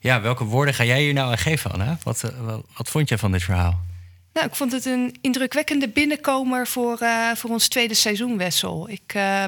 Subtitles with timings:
[0.00, 1.98] Ja, welke woorden ga jij hier nou aan geven, Anna?
[2.02, 3.86] Wat, eh, wat, wat vond je van dit verhaal?
[4.32, 8.88] Nou, ik vond het een indrukwekkende binnenkomer voor, uh, voor ons tweede seizoen, Wessel.
[8.88, 9.44] Ik, uh,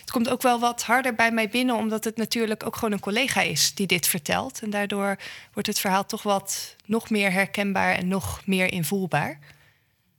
[0.00, 3.00] het komt ook wel wat harder bij mij binnen, omdat het natuurlijk ook gewoon een
[3.00, 4.60] collega is die dit vertelt.
[4.62, 5.16] En daardoor
[5.52, 9.38] wordt het verhaal toch wat nog meer herkenbaar en nog meer invoelbaar.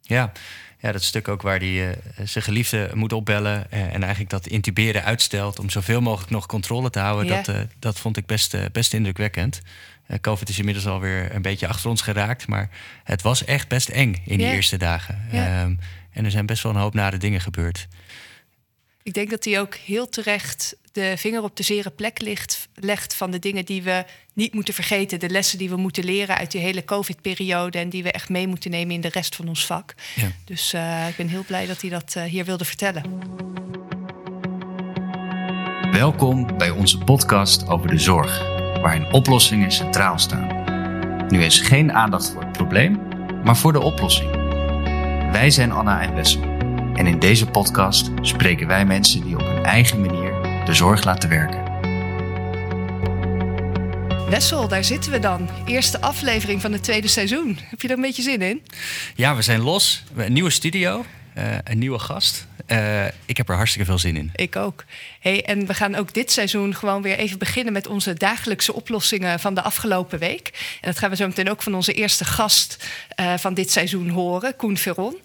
[0.01, 0.31] Ja,
[0.83, 4.47] ja, dat stuk ook waar hij uh, zijn geliefde moet opbellen uh, en eigenlijk dat
[4.47, 8.57] intuberen uitstelt om zoveel mogelijk nog controle te houden, dat, uh, dat vond ik best,
[8.71, 9.61] best indrukwekkend.
[10.21, 12.69] COVID is inmiddels alweer een beetje achter ons geraakt, maar
[13.03, 15.21] het was echt best eng in die eerste dagen.
[15.33, 15.79] Um,
[16.11, 17.87] en er zijn best wel een hoop nare dingen gebeurd.
[19.03, 23.15] Ik denk dat hij ook heel terecht de vinger op de zere plek ligt, legt
[23.15, 25.19] van de dingen die we niet moeten vergeten.
[25.19, 28.47] De lessen die we moeten leren uit die hele COVID-periode en die we echt mee
[28.47, 29.93] moeten nemen in de rest van ons vak.
[30.15, 30.31] Ja.
[30.45, 33.03] Dus uh, ik ben heel blij dat hij dat uh, hier wilde vertellen.
[35.91, 38.39] Welkom bij onze podcast over de zorg,
[38.81, 41.27] waarin oplossingen centraal staan.
[41.27, 42.99] Nu is geen aandacht voor het probleem,
[43.43, 44.31] maar voor de oplossing.
[45.31, 46.52] Wij zijn Anna en Wessel.
[46.93, 50.31] En in deze podcast spreken wij mensen die op hun eigen manier
[50.65, 51.63] de zorg laten werken.
[54.29, 55.49] Wessel, daar zitten we dan.
[55.65, 57.57] Eerste aflevering van het tweede seizoen.
[57.69, 58.63] Heb je er een beetje zin in?
[59.15, 60.03] Ja, we zijn los.
[60.15, 61.05] Een nieuwe studio,
[61.37, 62.47] uh, een nieuwe gast.
[62.67, 64.31] Uh, ik heb er hartstikke veel zin in.
[64.35, 64.85] Ik ook.
[65.19, 69.39] Hey, en we gaan ook dit seizoen gewoon weer even beginnen met onze dagelijkse oplossingen
[69.39, 70.77] van de afgelopen week.
[70.81, 74.09] En dat gaan we zo meteen ook van onze eerste gast uh, van dit seizoen
[74.09, 75.15] horen, Koen Veron.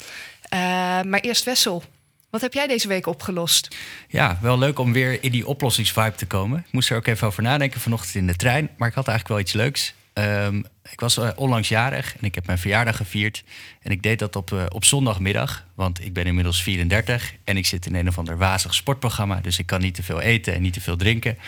[0.51, 1.83] Maar eerst Wessel.
[2.31, 3.77] Wat heb jij deze week opgelost?
[4.09, 6.59] Ja, wel leuk om weer in die oplossingsvibe te komen.
[6.59, 8.71] Ik moest er ook even over nadenken vanochtend in de trein.
[8.77, 9.95] Maar ik had eigenlijk wel iets leuks.
[10.15, 13.45] Um, ik was uh, onlangs jarig en ik heb mijn verjaardag gevierd.
[13.83, 15.67] En ik deed dat op, uh, op zondagmiddag.
[15.75, 19.41] Want ik ben inmiddels 34 en ik zit in een of ander wazig sportprogramma.
[19.41, 21.39] Dus ik kan niet te veel eten en niet te veel drinken.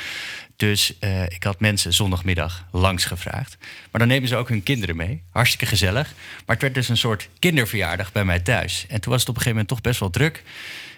[0.60, 3.56] Dus uh, ik had mensen zondagmiddag langs gevraagd.
[3.90, 5.22] Maar dan nemen ze ook hun kinderen mee.
[5.30, 6.14] Hartstikke gezellig.
[6.46, 8.86] Maar het werd dus een soort kinderverjaardag bij mij thuis.
[8.88, 10.42] En toen was het op een gegeven moment toch best wel druk.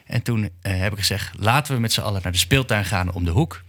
[0.06, 3.12] En toen uh, heb ik gezegd: laten we met z'n allen naar de speeltuin gaan
[3.12, 3.62] om de hoek.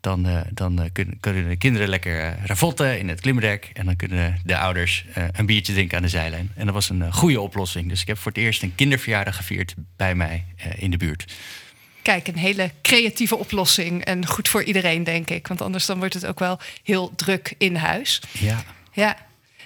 [0.00, 3.70] Dan, uh, dan kunnen, kunnen, de kinderen lekker ravotten in het klimrek.
[3.72, 6.52] En dan kunnen de ouders een biertje drinken aan de zijlijn.
[6.54, 7.88] En dat was een goede oplossing.
[7.88, 10.44] Dus ik heb voor het eerst een kinderverjaardag gevierd bij mij
[10.76, 11.32] in de buurt.
[12.04, 14.04] Kijk, een hele creatieve oplossing.
[14.04, 15.46] En goed voor iedereen, denk ik.
[15.46, 18.22] Want anders dan wordt het ook wel heel druk in huis.
[18.32, 18.64] Ja.
[18.92, 19.16] Ja.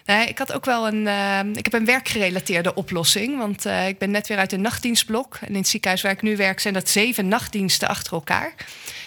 [0.05, 3.39] Nou, ik had ook wel een, uh, ik heb een werkgerelateerde oplossing.
[3.39, 5.39] Want uh, ik ben net weer uit een nachtdienstblok.
[5.41, 8.53] En in het ziekenhuis waar ik nu werk zijn dat zeven nachtdiensten achter elkaar.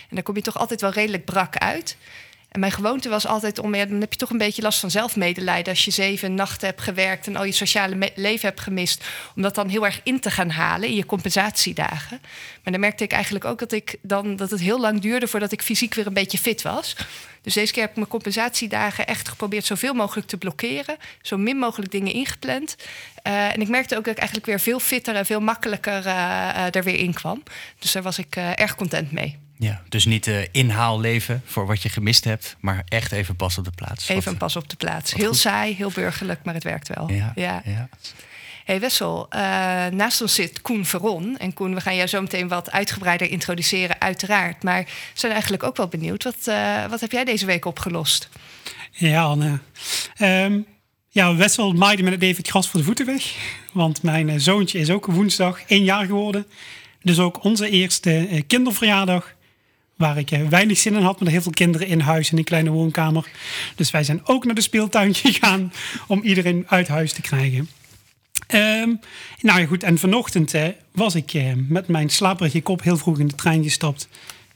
[0.09, 1.97] En daar kom je toch altijd wel redelijk brak uit.
[2.51, 4.91] En mijn gewoonte was altijd om, ja, dan heb je toch een beetje last van
[4.91, 9.41] zelfmedelijden als je zeven nachten hebt gewerkt en al je sociale leven hebt gemist, om
[9.41, 12.19] dat dan heel erg in te gaan halen in je compensatiedagen.
[12.63, 15.51] Maar dan merkte ik eigenlijk ook dat, ik dan, dat het heel lang duurde voordat
[15.51, 16.95] ik fysiek weer een beetje fit was.
[17.41, 21.57] Dus deze keer heb ik mijn compensatiedagen echt geprobeerd zoveel mogelijk te blokkeren, zo min
[21.57, 22.75] mogelijk dingen ingepland.
[23.27, 26.75] Uh, en ik merkte ook dat ik eigenlijk weer veel fitter en veel makkelijker uh,
[26.75, 27.43] er weer in kwam.
[27.79, 29.40] Dus daar was ik erg content mee.
[29.63, 33.65] Ja, dus niet uh, inhaalleven voor wat je gemist hebt, maar echt even pas op
[33.65, 34.09] de plaats.
[34.09, 35.13] Even wat, pas op de plaats.
[35.13, 35.37] Heel goed.
[35.37, 37.11] saai, heel burgerlijk, maar het werkt wel.
[37.11, 37.61] Ja, ja.
[37.65, 37.89] ja.
[38.65, 39.39] Hey Wessel, uh,
[39.87, 41.37] naast ons zit Koen Veron.
[41.37, 44.63] En Koen, we gaan jou zo meteen wat uitgebreider introduceren, uiteraard.
[44.63, 46.23] Maar we zijn eigenlijk ook wel benieuwd.
[46.23, 48.29] Wat, uh, wat heb jij deze week opgelost?
[48.91, 49.59] Ja, Anne.
[50.19, 50.65] Um,
[51.09, 53.35] ja, Wessel maaide me net even het gras voor de voeten weg.
[53.73, 56.45] Want mijn zoontje is ook woensdag één jaar geworden.
[57.01, 59.33] Dus ook onze eerste kinderverjaardag
[60.01, 62.69] waar ik weinig zin in had, met heel veel kinderen in huis in een kleine
[62.69, 63.31] woonkamer.
[63.75, 65.73] Dus wij zijn ook naar de speeltuin gegaan
[66.07, 67.69] om iedereen uit huis te krijgen.
[68.53, 68.99] Um,
[69.41, 69.83] nou ja, goed.
[69.83, 73.63] En vanochtend eh, was ik eh, met mijn slaperige kop heel vroeg in de trein
[73.63, 74.07] gestapt.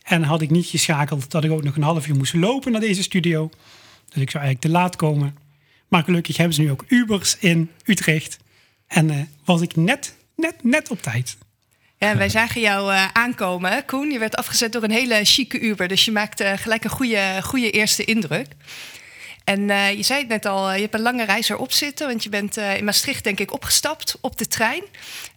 [0.04, 2.82] En had ik niet geschakeld dat ik ook nog een half uur moest lopen naar
[2.82, 3.50] deze studio.
[4.10, 5.36] Dus ik zou eigenlijk te laat komen.
[5.88, 8.38] Maar gelukkig hebben ze nu ook Ubers in Utrecht.
[8.88, 11.38] En uh, was ik net, net, net op tijd.
[11.98, 14.12] Ja, wij zagen jou uh, aankomen, Koen.
[14.12, 15.88] Je werd afgezet door een hele chique Uber.
[15.88, 18.48] Dus je maakte gelijk een goede, goede eerste indruk.
[19.44, 22.08] En uh, je zei het net al, je hebt een lange reis erop zitten.
[22.08, 24.84] Want je bent in Maastricht, denk ik, opgestapt op de trein.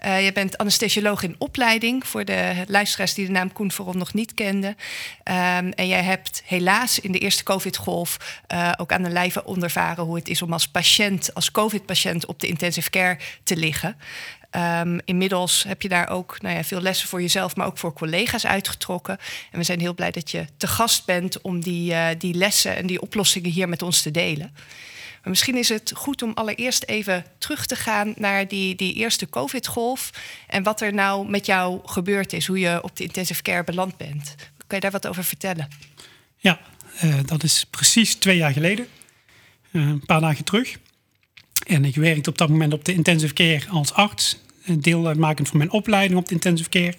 [0.03, 2.07] Je bent anesthesioloog in opleiding.
[2.07, 4.71] Voor de luisteraars die de naam Koen Veron nog niet kenden.
[4.71, 8.41] Um, en jij hebt helaas in de eerste COVID-golf
[8.77, 12.47] ook aan de lijve ondervaren hoe het is om als patiënt, als COVID-patiënt op de
[12.47, 13.97] intensive care te liggen.
[14.57, 17.93] Um, inmiddels heb je daar ook nou ja, veel lessen voor jezelf, maar ook voor
[17.93, 19.19] collega's uitgetrokken.
[19.51, 22.77] En we zijn heel blij dat je te gast bent om die, uh, die lessen
[22.77, 24.51] en die oplossingen hier met ons te delen.
[25.23, 29.29] Maar misschien is het goed om allereerst even terug te gaan naar die, die eerste
[29.29, 30.11] COVID-golf.
[30.47, 33.97] En wat er nou met jou gebeurd is, hoe je op de intensive care beland
[33.97, 34.35] bent.
[34.67, 35.69] Kan je daar wat over vertellen?
[36.37, 36.61] Ja,
[37.05, 38.87] uh, dat is precies twee jaar geleden.
[39.73, 40.77] eh, een paar dagen terug.
[41.69, 44.39] En ik werkte op dat moment op de intensive care als arts.
[44.67, 46.97] Deel uitmakend van mijn opleiding op de intensive care.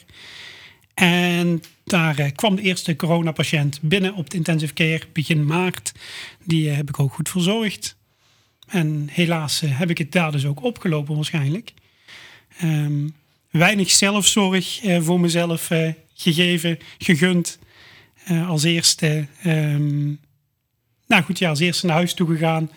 [0.93, 5.91] En daar eh, kwam de eerste coronapatiënt binnen op de intensive care begin maart.
[6.43, 7.97] Die eh, heb ik ook goed verzorgd.
[8.67, 11.73] En helaas eh, heb ik het daar dus ook opgelopen waarschijnlijk.
[12.57, 13.07] Ehm,
[13.49, 15.69] weinig zelfzorg voor mezelf
[16.13, 17.59] gegeven, gegund.
[18.47, 20.05] Als eerste, ehm,
[21.07, 22.69] nou goed, ja, als eerste naar huis toe gegaan.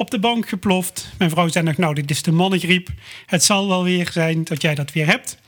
[0.00, 1.12] Op de bank geploft.
[1.18, 2.88] Mijn vrouw zei nog, nou, dit is de mannengriep.
[3.26, 5.38] Het zal wel weer zijn dat jij dat weer hebt.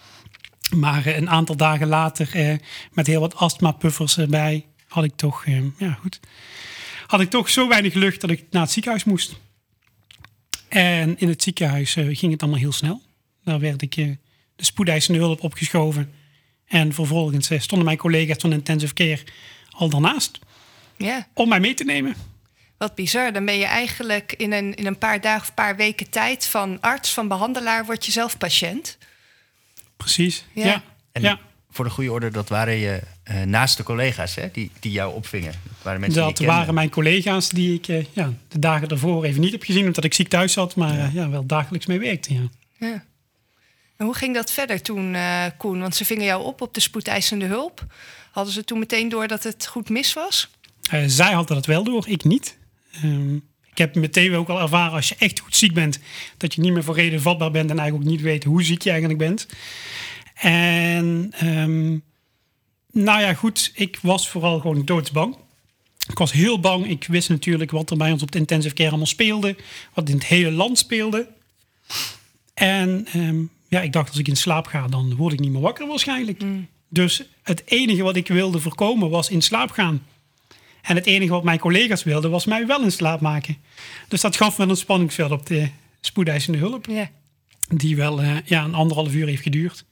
[0.77, 2.57] Maar eh, een aantal dagen later, eh,
[2.93, 6.21] met heel wat astma-puffers erbij, had ik toch, eh, ja goed,
[7.07, 9.37] had ik toch zo weinig lucht dat ik naar het ziekenhuis moest.
[10.69, 13.03] En in het ziekenhuis ging het allemaal heel snel.
[13.45, 14.19] Daar werd ik de
[14.57, 16.13] spoedeisende hulp opgeschoven.
[16.67, 19.23] En vervolgens stonden mijn collega's van intensive care
[19.71, 20.39] al daarnaast
[21.35, 22.32] om mij mee te nemen.
[22.83, 23.33] Wat bizar.
[23.33, 26.79] Dan ben je eigenlijk in een, in een paar dagen of paar weken tijd van
[26.81, 28.99] arts, van behandelaar, word je zelf patiënt.
[29.97, 30.45] Precies.
[30.53, 30.67] Ja.
[30.67, 30.83] Ja.
[31.13, 31.39] En Ja.
[31.71, 35.53] voor de goede orde, dat waren je eh, naaste collega's hè, die, die jou opvingen.
[35.53, 39.25] Dat waren mensen Dat die waren mijn collega's die ik eh, ja, de dagen daarvoor
[39.25, 41.11] even niet heb gezien, omdat ik ziek thuis zat, maar ja.
[41.13, 42.35] ja, wel dagelijks mee werkte.
[42.35, 42.49] Ja.
[42.79, 43.05] Ja.
[43.97, 45.81] En hoe ging dat verder toen, eh, Koen?
[45.81, 47.87] Want ze vingen jou op op de spoedeisende hulp.
[48.31, 50.49] Hadden ze toen meteen door dat het goed mis was?
[50.91, 52.57] Eh, zij hadden dat wel door, ik niet.
[52.93, 53.35] Ehm,
[53.71, 55.99] ik heb meteen ook al ervaren als je echt goed ziek bent,
[56.37, 58.83] dat je niet meer voor reden vatbaar bent en eigenlijk ook niet weet hoe ziek
[58.83, 59.47] je eigenlijk bent.
[60.35, 61.99] En ehm,
[62.93, 65.37] nou ja, goed, ik was vooral gewoon doodsbang.
[66.09, 66.89] Ik was heel bang.
[66.89, 69.57] Ik wist natuurlijk wat er bij ons op de intensive care allemaal speelde,
[69.95, 71.29] wat in het hele land speelde.
[72.55, 75.61] En ehm, ja, ik dacht als ik in slaap ga, dan word ik niet meer
[75.61, 76.43] wakker waarschijnlijk.
[76.89, 80.03] Dus het enige wat ik wilde voorkomen was in slaap gaan.
[80.83, 83.57] En het enige wat mijn collega's wilden was mij wel in slaap maken.
[84.09, 85.69] Dus dat gaf wel een spanningsveld op de
[86.01, 86.87] spoedeisende hulp.
[86.87, 87.11] Ja.
[87.69, 89.85] Die wel eh, ja, een anderhalf uur heeft geduurd.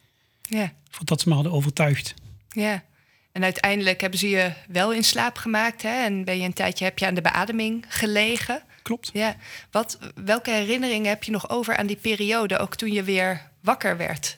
[0.43, 0.73] Ja.
[0.91, 2.15] Voordat ze me hadden overtuigd.
[2.49, 2.85] Ja.
[3.33, 5.83] En uiteindelijk hebben ze je wel in slaap gemaakt.
[5.83, 6.05] Hè?
[6.05, 8.63] En ben je een tijdje heb je aan de beademing gelegen.
[8.83, 9.11] Klopt.
[9.13, 9.37] Ja.
[9.71, 13.97] Wat, welke herinneringen heb je nog over aan die periode, ook toen je weer wakker
[13.97, 14.37] werd?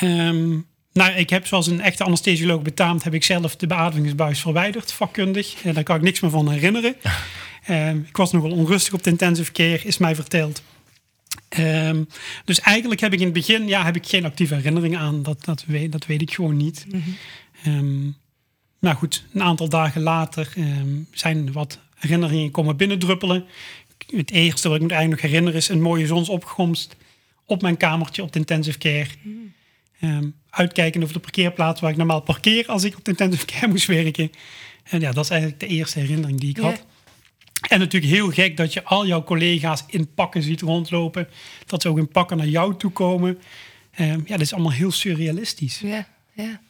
[0.00, 0.58] Ehm,
[0.94, 3.04] nou, ik heb zoals een echte anesthesioloog betaamt...
[3.04, 5.62] heb ik zelf de beademingsbuis verwijderd, vakkundig.
[5.64, 6.96] En daar kan ik niks meer van herinneren.
[7.64, 10.62] Ehm, ik was nogal onrustig op de intensive care, is mij verteld.
[11.48, 12.04] Ehm,
[12.44, 15.22] dus eigenlijk heb ik in het begin ja, heb ik geen actieve herinneringen aan.
[15.22, 16.86] Dat, dat, weet, dat weet ik gewoon niet.
[17.62, 18.02] Ehm,
[18.78, 23.44] nou goed, een aantal dagen later ehm, zijn wat herinneringen komen binnendruppelen.
[24.06, 26.96] Het eerste wat ik me eigenlijk nog herinner is een mooie zonsopkomst
[27.44, 29.08] op mijn kamertje op de intensive care.
[30.00, 33.68] Ehm, uitkijken over de parkeerplaats waar ik normaal parkeer als ik op de intensive care
[33.68, 34.30] moest werken.
[34.84, 36.84] En ja, dat is eigenlijk de eerste herinnering die ik had.
[37.68, 41.28] En natuurlijk heel gek dat je al jouw collega's in pakken ziet rondlopen.
[41.66, 43.38] Dat ze ook in pakken naar jou toe komen.
[43.90, 45.78] Ehm, ja, dat is allemaal heel surrealistisch.
[45.78, 46.60] Ja, ja.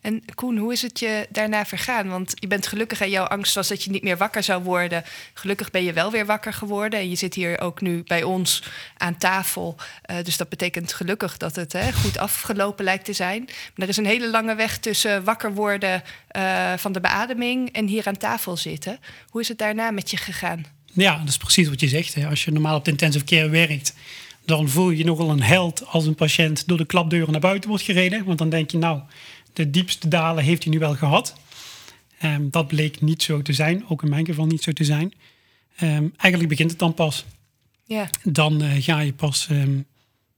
[0.00, 2.08] En Koen, hoe is het je daarna vergaan?
[2.08, 5.04] Want je bent gelukkig en jouw angst was dat je niet meer wakker zou worden.
[5.34, 6.98] Gelukkig ben je wel weer wakker geworden.
[6.98, 8.62] En je zit hier ook nu bij ons
[8.96, 9.76] aan tafel.
[10.02, 13.44] Eh, dus dat betekent gelukkig dat het hè, goed afgelopen lijkt te zijn.
[13.44, 17.86] Maar er is een hele lange weg tussen wakker worden eh, van de beademing en
[17.86, 18.98] hier aan tafel zitten.
[19.28, 20.64] Hoe is het daarna met je gegaan?
[20.92, 22.14] Ja, dat is precies wat je zegt.
[22.14, 22.26] Hè.
[22.26, 23.94] Als je normaal op de intensive care werkt,
[24.44, 27.68] dan voel je je nogal een held als een patiënt door de klapdeuren naar buiten
[27.68, 28.24] wordt gereden.
[28.24, 29.00] Want dan denk je, nou,
[29.56, 31.34] de diepste dalen heeft hij nu wel gehad.
[32.18, 35.12] Ehm, dat bleek niet zo te zijn, ook in mijn geval niet zo te zijn.
[35.76, 37.24] Ehm, eigenlijk begint het dan pas.
[37.84, 39.78] Ja, Dan eh, ga je pas ehm,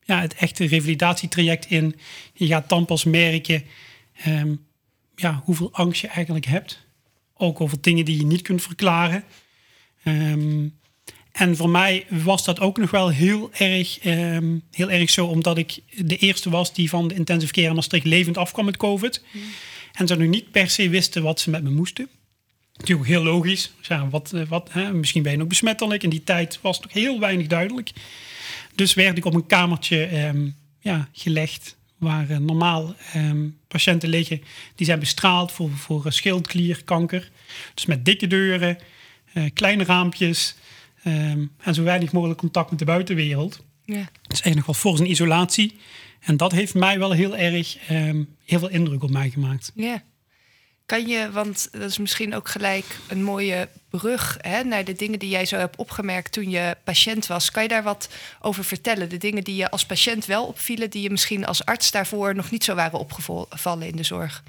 [0.05, 1.97] ja, het echte revalidatietraject in.
[2.33, 3.63] Je gaat dan pas merken
[5.17, 6.87] ja, hoeveel angst je eigenlijk hebt.
[7.35, 9.25] Ook over dingen die je niet kunt verklaren.
[11.39, 15.59] En voor mij was dat ook nog wel heel erg, ehm, heel erg zo, omdat
[15.59, 19.23] ik de eerste was die van de intensive care in Maastricht levend afkwam met COVID.
[19.93, 22.09] En ze nu niet per se wisten wat ze met me moesten.
[22.75, 23.73] Natuurlijk heel logisch.
[23.83, 26.03] Ja, wat, eh, wat, hè, misschien ben je nog besmettelijk.
[26.03, 27.91] In die tijd was het nog heel weinig duidelijk.
[28.75, 30.49] Dus werd ik op een kamertje ehm,
[30.81, 34.43] ja, gelegd waar eh, normaal ehm, patiënten liggen
[34.75, 37.31] die zijn bestraald voor, voor eh, schildklierkanker.
[37.75, 38.79] Dus met dikke deuren,
[39.55, 40.57] kleine raampjes
[41.03, 43.65] ehm, en zo weinig mogelijk contact met de buitenwereld.
[43.85, 44.09] ja.
[44.23, 45.77] Dus eigenlijk nog wel voor zijn isolatie.
[46.21, 49.73] En dat heeft mij wel heel erg ehm, heel veel indruk op mij gemaakt.
[49.75, 50.03] Ja.
[50.87, 55.19] Kan je, want dat is misschien ook gelijk een mooie brug hè, naar de dingen
[55.19, 57.51] die jij zo hebt opgemerkt toen je patiënt was.
[57.51, 58.09] Kan je daar wat
[58.41, 59.09] over vertellen?
[59.09, 62.51] De dingen die je als patiënt wel opvielen, die je misschien als arts daarvoor nog
[62.51, 64.43] niet zo waren opgevallen in de zorg.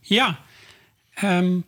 [0.00, 0.38] Ja,
[1.14, 1.58] ehm,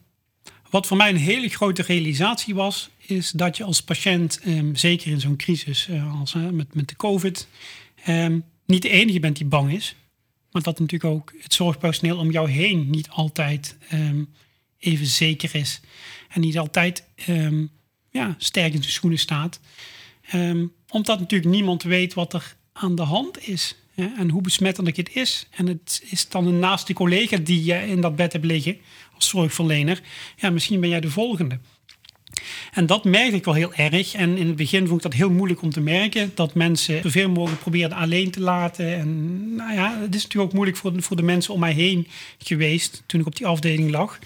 [0.71, 5.11] wat voor mij een hele grote realisatie was, is dat je als patiënt, ehm, zeker
[5.11, 7.49] in zo'n crisis uh, als, met, met de COVID,
[8.05, 9.95] ehm, niet de enige bent die bang is.
[10.50, 14.25] Maar dat natuurlijk ook het zorgpersoneel om jou heen niet altijd ehm,
[14.79, 15.81] even zeker is.
[16.29, 17.05] En niet altijd
[18.11, 19.61] ja, sterk in zijn schoenen staat.
[20.89, 23.75] omdat natuurlijk niemand weet wat er aan de hand is.
[24.16, 25.47] En hoe besmettelijk het is.
[25.50, 28.76] En het is dan een naaste collega die je in dat bed hebt liggen
[29.14, 30.00] als zorgverlener.
[30.37, 31.59] Ja, misschien ben jij de volgende.
[32.73, 34.14] En dat merkte ik wel heel erg.
[34.14, 36.30] En in het begin vond ik dat heel moeilijk om te merken.
[36.35, 38.95] Dat mensen zoveel mogelijk probeerden alleen te laten.
[38.97, 42.07] En nou ja, het is natuurlijk ook moeilijk voor voor de mensen om mij heen
[42.38, 43.02] geweest.
[43.07, 44.19] Toen ik op die afdeling lag.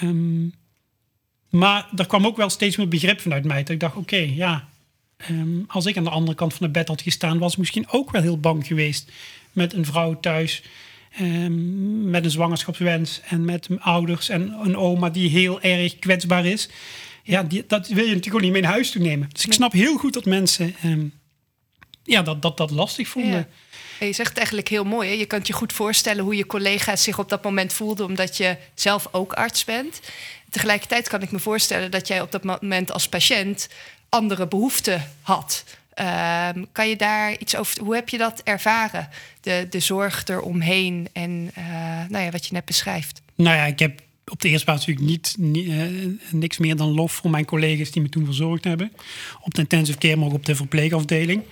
[0.00, 0.48] Ehm,
[1.50, 3.58] maar er kwam ook wel steeds meer begrip vanuit mij.
[3.58, 4.68] Dat ik dacht, oké, ja.
[5.18, 7.90] Ehm, als ik aan de andere kant van het bed had gestaan, was ik misschien
[7.90, 9.10] ook wel heel bang geweest.
[9.52, 10.62] Met een vrouw thuis.
[11.20, 16.68] Um, met een zwangerschapswens en met ouders en een oma die heel erg kwetsbaar is
[17.28, 19.28] ja, die, dat wil je natuurlijk ook niet mee naar huis toe nemen.
[19.32, 21.06] Dus ik snap heel goed dat mensen ehm,
[22.04, 23.48] ja, dat, dat, dat lastig vonden.
[24.00, 25.08] Je zegt het eigenlijk heel mooi.
[25.08, 25.14] Hè?
[25.14, 28.56] Je kunt je goed voorstellen hoe je collega's zich op dat moment voelden, omdat je
[28.74, 30.00] zelf ook arts bent.
[30.50, 33.68] Tegelijkertijd kan ik me voorstellen dat jij op dat moment als patiënt
[34.08, 35.64] andere behoeften had.
[35.94, 37.82] Ehm, kan je daar iets over.
[37.82, 39.08] Hoe heb je dat ervaren?
[39.40, 41.64] De, de zorg eromheen en uh,
[42.08, 43.22] nou ja, wat je net beschrijft.
[43.34, 45.84] Nou ja, ik heb op de eerste plaats natuurlijk niet, uh,
[46.30, 48.92] niks meer dan lof voor mijn collega's die me toen verzorgd hebben.
[49.40, 51.42] Op de intensive care, maar ook op de verpleegafdeling.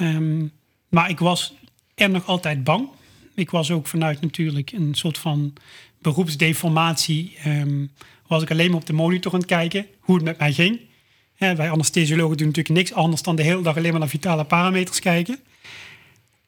[0.00, 0.52] Um,
[0.88, 1.54] maar ik was
[1.94, 2.88] er nog altijd bang.
[3.34, 5.52] Ik was ook vanuit natuurlijk een soort van
[5.98, 7.36] beroepsdeformatie.
[7.46, 7.90] Um,
[8.26, 10.80] was ik alleen maar op de monitor aan het kijken hoe het met mij ging.
[11.38, 15.00] Wij anesthesiologen doen natuurlijk niks anders dan de hele dag alleen maar naar vitale parameters
[15.00, 15.38] kijken.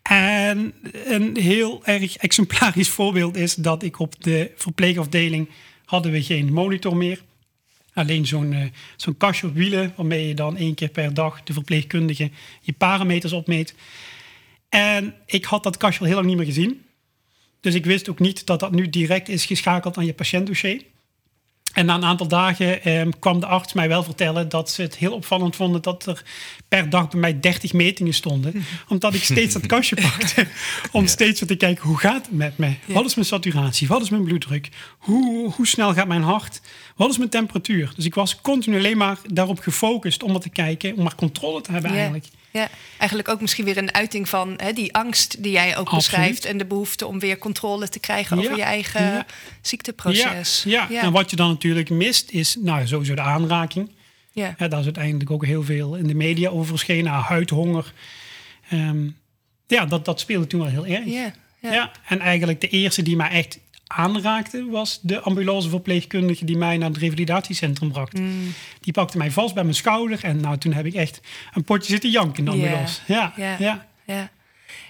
[0.03, 5.49] En een heel erg exemplarisch voorbeeld is dat ik op de verpleegafdeling
[5.85, 7.23] hadden we geen monitor meer.
[7.95, 8.65] Alleen zo'n uh,
[8.97, 12.31] zo'n kastje op wielen, waarmee je dan één keer per dag de verpleegkundige
[12.61, 13.75] je parameters opmeet.
[14.69, 16.83] En ik had dat kastje al heel lang niet meer gezien.
[17.61, 20.83] Dus ik wist ook niet dat dat nu direct is geschakeld aan je patiëntdossier.
[21.73, 24.97] En na een aantal dagen eh, kwam de arts mij wel vertellen dat ze het
[24.97, 26.23] heel opvallend vonden dat er
[26.69, 28.65] per dag bij mij 30 metingen stonden.
[28.89, 30.47] Omdat ik steeds dat kastje pakte
[30.93, 32.75] om steeds te kijken hoe gaat het met me?
[32.87, 33.89] Wat is mijn saturatie?
[33.89, 34.69] Wat is mijn bloeddruk?
[34.99, 36.61] Hoe, hoe snel gaat mijn hart?
[36.97, 37.93] Wat is mijn temperatuur?
[37.97, 41.61] Dus ik was continu alleen maar daarop gefocust om maar te kijken, om maar controle
[41.61, 42.27] te hebben eigenlijk.
[42.51, 46.45] Ja, eigenlijk ook misschien weer een uiting van hè, die angst die jij ook beschrijft.
[46.45, 49.27] En de behoefte om weer controle te krijgen over je eigen
[49.61, 50.63] ziekteproces.
[50.67, 50.87] Ja.
[50.91, 51.03] ja.
[51.03, 53.91] en wat je dan natuurlijk mist is nou, sowieso de aanraking.
[54.33, 54.55] Ja.
[54.59, 54.69] ja.
[54.69, 57.05] daar is uiteindelijk ook heel veel in de media over verschenen.
[57.05, 57.93] Nou, huidhonger.
[58.73, 59.17] Um,
[59.67, 61.05] ja, dat, dat speelde toen wel heel erg.
[61.05, 61.93] Ja, ja.
[62.07, 66.99] en eigenlijk de eerste die mij echt aanraakte, was de ambulanceverpleegkundige die mij naar het
[66.99, 68.19] revalidatiecentrum bracht.
[68.19, 68.53] Mm.
[68.81, 71.21] Die pakte mij vast bij mijn schouder en nou, toen heb ik echt
[71.55, 73.01] een potje zitten janken in de ambulance.
[73.07, 74.31] Ja, ja, ja.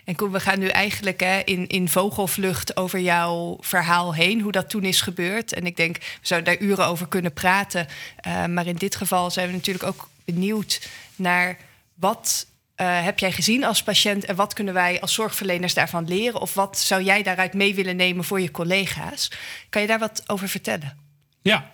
[0.08, 4.70] En we gaan nu eigenlijk hè, in, in vogelvlucht over jouw verhaal heen, hoe dat
[4.70, 5.52] toen is gebeurd.
[5.52, 7.86] En ik denk, we zouden daar uren over kunnen praten.
[8.26, 11.58] Uh, maar in dit geval zijn we natuurlijk ook benieuwd naar
[11.94, 12.46] wat
[12.76, 16.40] uh, heb jij gezien als patiënt en wat kunnen wij als zorgverleners daarvan leren?
[16.40, 19.30] Of wat zou jij daaruit mee willen nemen voor je collega's?
[19.68, 20.98] Kan je daar wat over vertellen?
[21.42, 21.72] Ja,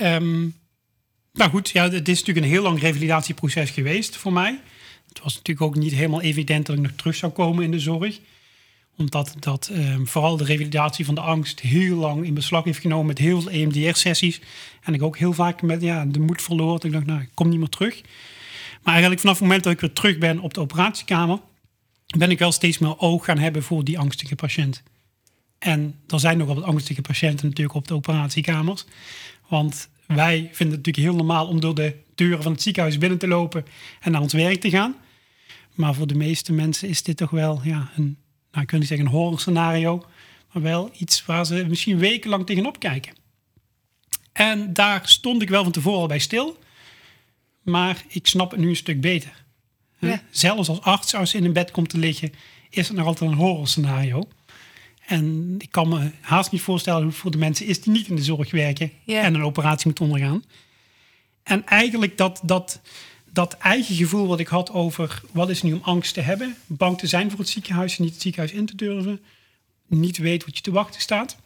[0.00, 0.56] um,
[1.32, 4.60] nou goed, ja, het is natuurlijk een heel lang revalidatieproces geweest voor mij.
[5.16, 7.80] Het was natuurlijk ook niet helemaal evident dat ik nog terug zou komen in de
[7.80, 8.18] zorg
[8.96, 13.06] omdat dat um, vooral de revalidatie van de angst heel lang in beslag heeft genomen
[13.06, 14.40] met heel veel EMDR-sessies.
[14.82, 16.72] En ik ook heel vaak met ja, de moed verloor.
[16.72, 18.00] Dat ik dacht, nou, ik kom niet meer terug.
[18.82, 21.38] Maar eigenlijk vanaf het moment dat ik weer terug ben op de operatiekamer,
[22.18, 24.82] ben ik wel steeds meer oog gaan hebben voor die angstige patiënt.
[25.58, 28.84] En er zijn nogal wat angstige patiënten natuurlijk op de operatiekamers.
[29.48, 33.18] Want wij vinden het natuurlijk heel normaal om door de deuren van het ziekenhuis binnen
[33.18, 33.66] te lopen
[34.00, 34.94] en naar ons werk te gaan.
[35.76, 38.18] Maar voor de meeste mensen is dit toch wel ja, een,
[38.50, 40.04] nou, ik wil niet zeggen een horror scenario,
[40.52, 43.14] maar wel iets waar ze misschien wekenlang tegenop kijken.
[44.32, 46.58] En daar stond ik wel van tevoren al bij stil.
[47.62, 49.44] Maar ik snap het nu een stuk beter.
[49.98, 50.22] Ja.
[50.30, 52.32] Zelfs als arts, als je in een bed komt te liggen,
[52.70, 54.28] is het nog altijd een horror scenario.
[55.06, 58.08] En ik kan me haast niet voorstellen hoe het voor de mensen is die niet
[58.08, 60.44] in de zorg werken en een operatie moeten ondergaan.
[61.42, 62.80] En eigenlijk dat, dat,
[63.36, 66.98] dat eigen gevoel wat ik had over wat is nu om angst te hebben, bang
[66.98, 69.20] te zijn voor het ziekenhuis en niet het ziekenhuis in te durven,
[69.86, 71.36] niet weten wat je te wachten staat.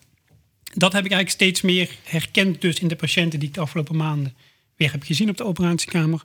[0.62, 3.96] Dat heb ik eigenlijk steeds meer herkend dus in de patiënten die ik de afgelopen
[3.96, 4.34] maanden
[4.76, 6.24] weer heb gezien op de operatiekamer.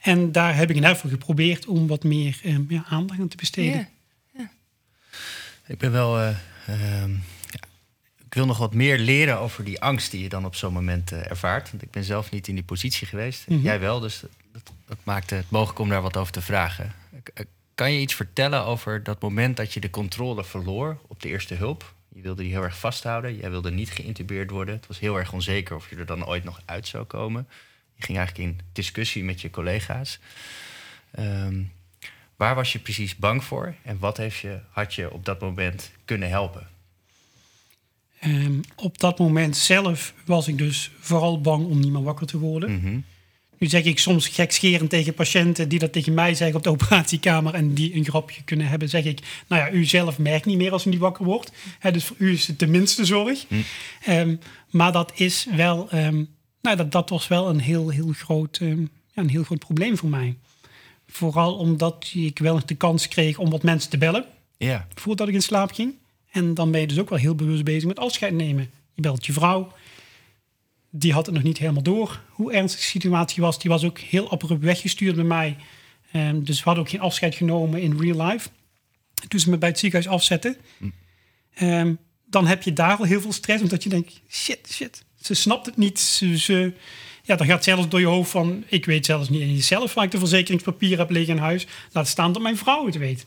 [0.00, 3.28] En daar heb ik in ieder geval geprobeerd om wat meer um, ja, aandacht aan
[3.28, 3.88] te besteden.
[4.36, 4.50] Ja.
[5.66, 6.20] Ik ben wel.
[6.20, 7.04] Uh,
[8.26, 11.12] ik wil nog wat meer leren over die angst die je dan op zo'n moment
[11.12, 11.70] uh, ervaart.
[11.70, 13.48] Want ik ben zelf niet in die positie geweest.
[13.48, 13.60] Mhm.
[13.60, 14.22] Jij wel, dus
[14.86, 16.94] dat, dat maakt het mogelijk om daar wat over te vragen.
[17.34, 21.28] Eh, kan je iets vertellen over dat moment dat je de controle verloor op de
[21.28, 21.94] eerste hulp?
[22.08, 23.36] Je wilde die heel erg vasthouden.
[23.36, 24.74] Jij wilde niet geïntubeerd worden.
[24.74, 27.48] Het was heel erg onzeker of je er dan ooit nog uit zou komen.
[27.94, 30.18] Je ging eigenlijk in discussie met je collega's.
[31.10, 31.62] Ehm,
[32.36, 35.90] waar was je precies bang voor en wat heeft je, had je op dat moment
[36.04, 36.68] kunnen helpen?
[38.24, 42.38] Um, op dat moment zelf was ik dus vooral bang om niet meer wakker te
[42.38, 42.74] worden.
[42.74, 42.98] Mhm.
[43.58, 47.54] Nu zeg ik soms gekscherend tegen patiënten die dat tegen mij zeggen op de operatiekamer
[47.54, 50.72] en die een grapje kunnen hebben, zeg ik, nou ja, u zelf merkt niet meer
[50.72, 51.52] als u niet wakker wordt.
[51.92, 53.44] dus voor u is het tenminste zorg.
[53.48, 53.54] Hm.
[54.10, 56.28] Um, maar dat is wel, um,
[56.62, 58.76] nou dat, dat was wel een heel, heel groot, ja,
[59.14, 60.36] een heel groot probleem voor mij.
[61.08, 64.24] Vooral omdat ik wel de kans kreeg om wat mensen te bellen.
[64.56, 64.86] Ja.
[64.94, 65.94] Voordat ik in slaap ging.
[66.30, 68.70] En dan ben je dus ook wel heel bewust bezig met afscheid nemen.
[68.94, 69.72] Je belt je vrouw.
[70.98, 73.58] Die had het nog niet helemaal door hoe ernstig de situatie was.
[73.58, 75.56] Die was ook heel abrupt weggestuurd bij mij.
[76.12, 78.48] Um, dus we hadden ook geen afscheid genomen in real life.
[79.28, 80.56] Toen ze me bij het ziekenhuis afzetten.
[81.60, 83.62] Um, dan heb je daar al heel veel stress.
[83.62, 85.04] Omdat je denkt, shit, shit.
[85.20, 85.98] Ze snapt het niet.
[85.98, 86.72] Ze, ze,
[87.22, 88.64] ja, dan gaat zelfs door je hoofd van...
[88.66, 91.66] ik weet zelfs niet in jezelf waar ik de verzekeringspapieren heb liggen in huis.
[91.92, 93.26] Laat staan dat mijn vrouw het weet.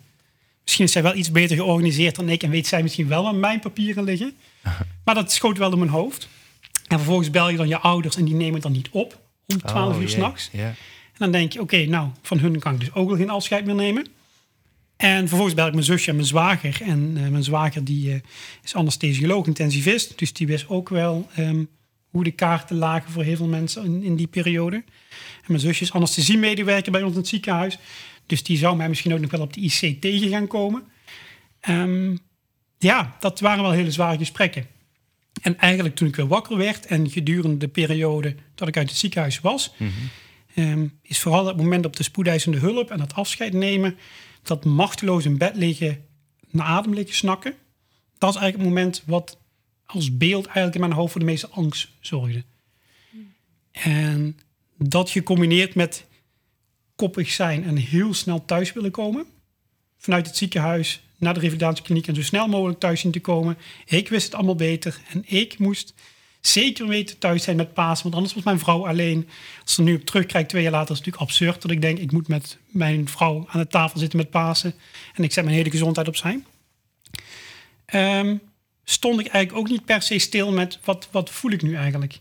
[0.64, 2.44] Misschien is zij wel iets beter georganiseerd dan ik...
[2.44, 4.34] en weet zij misschien wel waar mijn papieren liggen.
[5.06, 6.28] Maar dat schoot wel door mijn hoofd.
[6.89, 9.19] En vervolgens bel je dan je ouders en die nemen het dan niet op...
[9.48, 10.50] om 12 Oh, uur s'nachts.
[10.51, 10.67] Ja.
[10.67, 13.65] En dan denk je, oké, nou, van hun kan ik dus ook wel geen afscheid
[13.65, 14.08] meer nemen.
[14.96, 16.81] En vervolgens bel ik mijn zusje en mijn zwager.
[16.81, 18.19] En eh, mijn zwager die, eh,
[18.63, 20.19] is anesthesioloog, intensivist.
[20.19, 21.63] Dus die wist ook wel ehm,
[22.10, 24.75] hoe de kaarten lagen voor heel veel mensen in, in die periode.
[24.75, 27.77] En mijn zusje is anesthesiemedewerker bij ons in het ziekenhuis.
[28.25, 30.84] Dus die zou mij misschien ook nog wel op de IC tegen gaan komen.
[31.60, 32.15] Ehm,
[32.77, 34.67] ja, dat waren wel hele zware gesprekken.
[35.41, 38.98] En eigenlijk toen ik weer wakker werd en gedurende de periode dat ik uit het
[38.98, 39.74] ziekenhuis was,
[40.53, 43.97] ehm, is vooral het moment op de spoedeisende hulp en het afscheid nemen,
[44.43, 46.06] dat machteloos in bed liggen,
[46.49, 47.54] naar adem liggen snakken.
[48.17, 49.38] Dat is eigenlijk het moment wat
[49.86, 52.43] als beeld eigenlijk in mijn hoofd voor de meeste angst zorgde.
[53.71, 54.39] En
[54.78, 56.06] dat gecombineerd met
[56.95, 59.25] koppig zijn en heel snel thuis willen komen.
[59.97, 63.58] Vanuit het ziekenhuis naar de revalidatiekliniek en zo snel mogelijk thuis zien te komen.
[63.86, 65.93] Ik wist het allemaal beter en ik moest
[66.41, 69.29] zeker weten thuis zijn met Pasen, want anders was mijn vrouw alleen.
[69.62, 71.97] Als ze nu op terugkijkt twee jaar later, is het natuurlijk absurd dat ik denk,
[71.97, 74.73] ik moet met mijn vrouw aan de tafel zitten met Pasen
[75.13, 76.43] en ik zet mijn hele gezondheid opzij.
[77.86, 78.38] Ehm,
[78.84, 82.19] stond ik eigenlijk ook niet per se stil met wat, wat voel ik nu eigenlijk.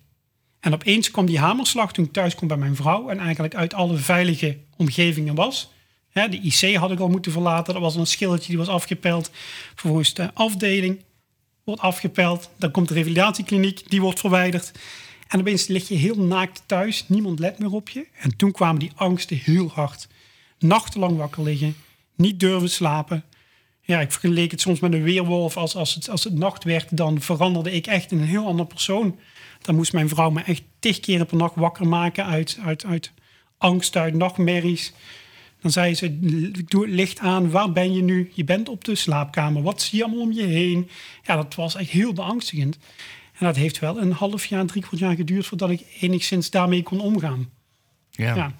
[0.60, 3.74] En opeens kwam die hamerslag toen ik thuis kwam bij mijn vrouw en eigenlijk uit
[3.74, 5.70] alle veilige omgevingen was.
[6.12, 9.30] De IC had ik al moeten verlaten, dat was een schildje die was afgepeld.
[9.74, 11.04] Vervolgens de afdeling
[11.64, 12.50] wordt afgepeld.
[12.56, 14.72] Dan komt de revalidatiekliniek, die wordt verwijderd.
[15.28, 18.06] En opeens lig je heel naakt thuis, niemand let meer op je.
[18.18, 20.08] En toen kwamen die angsten heel hard.
[20.58, 21.76] Nachtenlang wakker liggen,
[22.16, 23.24] niet durven slapen.
[23.80, 25.56] Ja, ik vergeleek het soms met een weerwolf.
[25.56, 28.68] Als, als, het, als het nacht werd, dan veranderde ik echt in een heel andere
[28.68, 29.18] persoon.
[29.62, 33.12] Dan moest mijn vrouw me echt tig keren per nacht wakker maken uit, uit, uit
[33.58, 34.92] angst, uit nachtmerries.
[35.60, 36.18] Dan zei ze,
[36.64, 38.30] doe het licht aan, waar ben je nu?
[38.34, 40.88] Je bent op de slaapkamer, wat zie je allemaal om je heen?
[41.22, 42.78] Ja, dat was echt heel beangstigend.
[43.38, 45.46] En dat heeft wel een half jaar, drie kwart jaar geduurd...
[45.46, 47.50] voordat ik enigszins daarmee kon omgaan.
[48.10, 48.34] Ja.
[48.34, 48.52] Ja.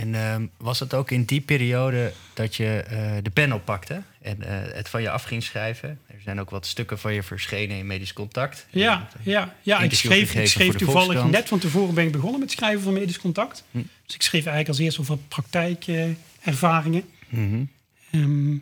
[0.00, 4.42] En ehm, was het ook in die periode dat je eh, de pen oppakte en
[4.42, 5.98] eh, het van je af ging schrijven?
[6.06, 8.66] Er zijn ook wat stukken van je verschenen in Medisch Contact.
[8.70, 12.50] Ja, ja, ja ik schreef, ik schreef toevallig net van tevoren ben ik begonnen met
[12.50, 13.64] schrijven van medisch contact.
[13.70, 13.78] Hm.
[14.06, 17.04] Dus ik schreef eigenlijk als eerste over praktijkervaringen.
[17.28, 17.64] Mhm.
[18.10, 18.56] Ehm,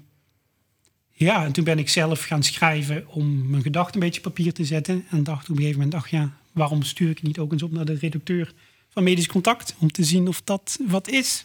[1.13, 4.53] ja, en toen ben ik zelf gaan schrijven om mijn gedachten een beetje op papier
[4.53, 5.05] te zetten.
[5.11, 7.73] En dacht op een gegeven moment, ach ja, waarom stuur ik niet ook eens op
[7.73, 8.53] naar de redacteur
[8.89, 9.75] van Medisch Contact?
[9.79, 11.45] Om te zien of dat wat is.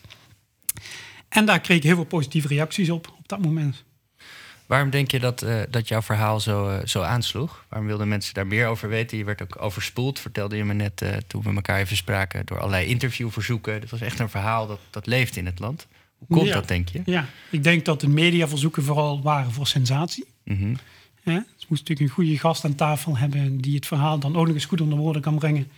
[1.29, 3.83] En daar kreeg ik heel veel positieve reacties op, op dat moment.
[4.65, 7.65] Waarom denk je dat, eh, dat jouw verhaal zo, eh, zo aansloeg?
[7.69, 9.17] Waarom wilden mensen daar meer over weten?
[9.17, 12.57] Je werd ook overspoeld, vertelde je me net eh, toen we elkaar even spraken, door
[12.59, 13.73] allerlei interviewverzoeken.
[13.73, 15.87] Het was echt een verhaal dat, dat leeft in het land.
[16.17, 16.53] Hoe komt Ja.
[16.53, 17.01] dat, denk je?
[17.05, 20.25] Ja, ik denk dat de mediaverzoeken vooral waren voor sensatie.
[20.43, 20.75] Mhm.
[21.23, 21.33] Hè?
[21.33, 24.55] Ze moest natuurlijk een goede gast aan tafel hebben die het verhaal dan ook nog
[24.55, 25.71] eens goed onder woorden kan brengen.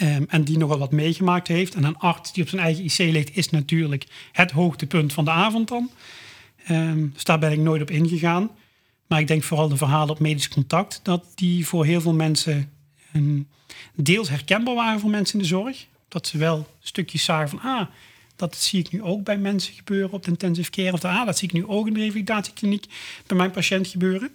[0.00, 1.74] Ehm, en die nogal wat meegemaakt heeft.
[1.74, 5.30] En een arts die op zijn eigen IC ligt, is natuurlijk het hoogtepunt van de
[5.30, 5.90] avond dan.
[6.64, 8.50] Ehm, dus daar ben ik nooit op ingegaan.
[9.06, 12.70] Maar ik denk vooral de verhalen op medisch contact, dat die voor heel veel mensen
[13.12, 13.40] ehm,
[13.94, 15.86] deels herkenbaar waren voor mensen in de zorg.
[16.08, 17.86] Dat ze wel stukjes zagen van, ah,
[18.36, 20.92] dat zie ik nu ook bij mensen gebeuren op de intensive care.
[20.92, 22.86] Of ah, dat zie ik nu ook in de revalidatiekliniek
[23.26, 24.30] bij mijn patiënt gebeuren.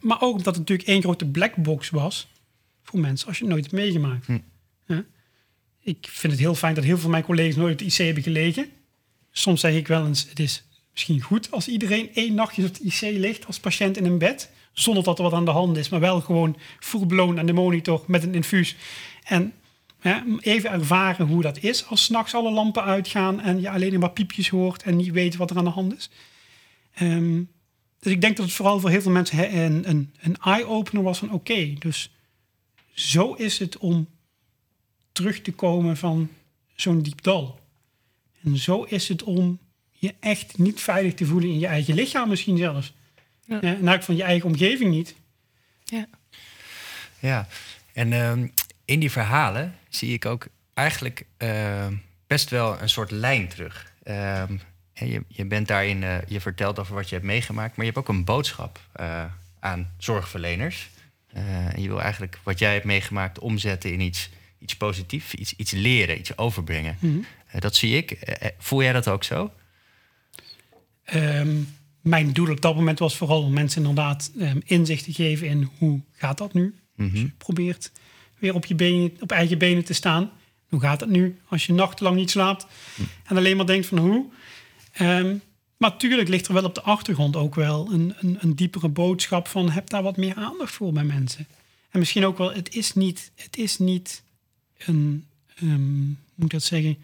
[0.00, 2.28] Maar ook omdat het natuurlijk één grote black box was
[2.86, 4.26] voor mensen als je het nooit hebt meegemaakt.
[4.26, 4.38] Hm.
[4.86, 5.04] Ja.
[5.80, 7.96] Ik vind het heel fijn dat heel veel van mijn collega's nooit op de IC
[7.96, 8.68] hebben gelegen.
[9.30, 12.84] Soms zeg ik wel eens, het is misschien goed als iedereen één nachtje op de
[12.84, 14.50] IC ligt als patiënt in een bed.
[14.72, 17.52] Zonder dat er wat aan de hand is, maar wel gewoon full blown aan de
[17.52, 18.76] monitor met een infuus.
[19.24, 19.52] En
[20.00, 24.10] ja, even ervaren hoe dat is als s'nachts alle lampen uitgaan en je alleen maar
[24.10, 26.10] piepjes hoort en niet weet wat er aan de hand is.
[26.94, 27.42] Ehm,
[28.00, 31.18] dus ik denk dat het vooral voor heel veel mensen een, een, een eye-opener was
[31.18, 32.15] van oké, dus
[32.96, 34.08] zo is het om
[35.12, 36.30] terug te komen van
[36.74, 37.60] zo'n diep dal.
[38.42, 39.58] En zo is het om
[39.92, 42.94] je echt niet veilig te voelen in je eigen lichaam misschien zelfs.
[43.44, 43.58] Ja.
[43.60, 43.74] Ja.
[43.74, 45.14] en ook van je eigen omgeving niet.
[45.84, 46.06] Ja.
[47.18, 47.48] Ja,
[47.92, 48.48] en ehm,
[48.84, 51.94] in die verhalen zie ik ook eigenlijk ehm,
[52.26, 53.92] best wel een soort lijn terug.
[54.02, 54.56] Ehm,
[54.92, 58.04] je, je bent daarin, eh, je vertelt over wat je hebt meegemaakt, maar je hebt
[58.08, 59.24] ook een boodschap eh,
[59.60, 60.88] aan zorgverleners.
[61.36, 65.54] Eh, en je wil eigenlijk wat jij hebt meegemaakt omzetten in iets, iets positiefs, iets,
[65.56, 66.96] iets leren, iets overbrengen.
[67.00, 67.18] Mhm.
[67.46, 68.10] Eh, dat zie ik.
[68.10, 69.50] Eh, voel jij dat ook zo?
[71.04, 71.56] Ehm,
[72.00, 75.70] mijn doel op dat moment was vooral om mensen inderdaad ehm, inzicht te geven in
[75.78, 76.74] hoe gaat dat nu.
[76.98, 77.16] Als Mhm.
[77.16, 77.92] je probeert
[78.38, 80.30] weer op, je benen, op eigen benen te staan.
[80.68, 82.66] Hoe gaat het nu als je nachtenlang niet slaapt
[83.24, 84.26] en alleen maar denkt van hoe.
[84.92, 85.34] Ehm,
[85.76, 89.48] maar natuurlijk ligt er wel op de achtergrond ook wel een, een, een diepere boodschap
[89.48, 91.46] van heb daar wat meer aandacht voor bij mensen.
[91.90, 94.22] En misschien ook wel, het is niet, het is niet
[94.78, 96.98] een, ehm, hoe moet ik dat zeggen,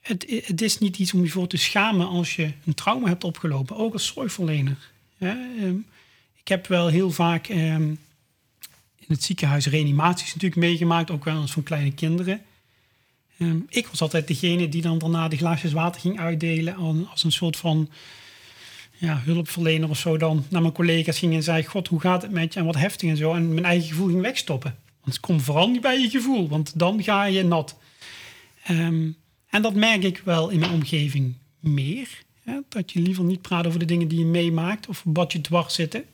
[0.00, 3.24] het, het is niet iets om je voor te schamen als je een trauma hebt
[3.24, 4.90] opgelopen, ook als zorgverlener.
[5.16, 5.76] Ja, ehm,
[6.34, 7.82] ik heb wel heel vaak ehm,
[8.96, 12.42] in het ziekenhuis reanimaties natuurlijk meegemaakt, ook wel eens van kleine kinderen.
[13.38, 16.76] Ehm, ik was altijd degene die dan daarna de glaasjes water ging uitdelen
[17.10, 17.88] als een soort van
[18.98, 22.30] ja, hulpverlener of zo dan naar mijn collega's ging en zei: God, hoe gaat het
[22.30, 22.60] met je?
[22.60, 23.34] En wat heftig en zo.
[23.34, 24.76] En mijn eigen gevoel ging wegstoppen.
[25.04, 27.76] Want kom vooral niet bij je gevoel, want dan ga je nat.
[28.64, 29.10] Ehm,
[29.48, 32.08] en dat merk ik wel in mijn omgeving meer.
[32.44, 32.58] Hè?
[32.68, 35.74] Dat je liever niet praat over de dingen die je meemaakt of wat je dwars
[35.74, 36.04] zitten.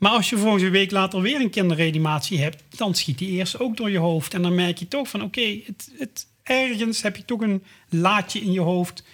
[0.00, 3.58] Maar als je volgens een week later weer een kinderreanimatie hebt, dan schiet die eerst
[3.58, 4.34] ook door je hoofd.
[4.34, 8.40] En dan merk je toch van oké, het, het, ergens heb je toch een laadje
[8.40, 9.04] in je hoofd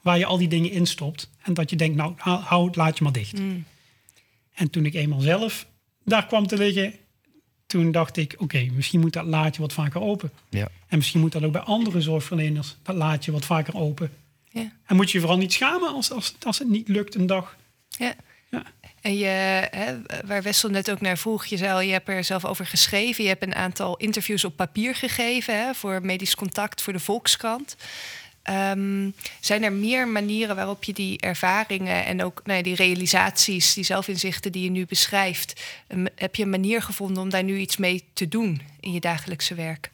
[0.00, 1.30] waar je al die dingen in stopt.
[1.42, 3.40] En dat je denkt, nou, hou het laadje maar dicht.
[4.54, 5.66] En toen ik eenmaal zelf
[6.04, 6.94] daar kwam te liggen,
[7.66, 10.30] toen dacht ik, oké, misschien moet dat laadje wat vaker open.
[10.50, 10.68] Ja.
[10.88, 14.12] En misschien moet dat ook bij andere zorgverleners, dat laadje wat vaker open.
[14.50, 14.72] Ja.
[14.86, 17.56] En moet je je vooral niet schamen als, als, als het niet lukt een dag.
[17.88, 18.14] Ja.
[18.50, 18.64] Ja.
[19.02, 19.26] En je,
[19.70, 22.66] hè, waar Wessel net ook naar vroeg, je zei al, je hebt er zelf over
[22.66, 23.22] geschreven.
[23.22, 27.76] Je hebt een aantal interviews op papier gegeven hè, voor Medisch Contact, voor de Volkskrant.
[28.42, 29.10] Ehm,
[29.40, 33.84] zijn er meer manieren waarop je die ervaringen en ook nou ja, die realisaties, die
[33.84, 35.62] zelfinzichten die je nu beschrijft,
[36.14, 39.54] heb je een manier gevonden om daar nu iets mee te doen in je dagelijkse
[39.54, 39.90] werk?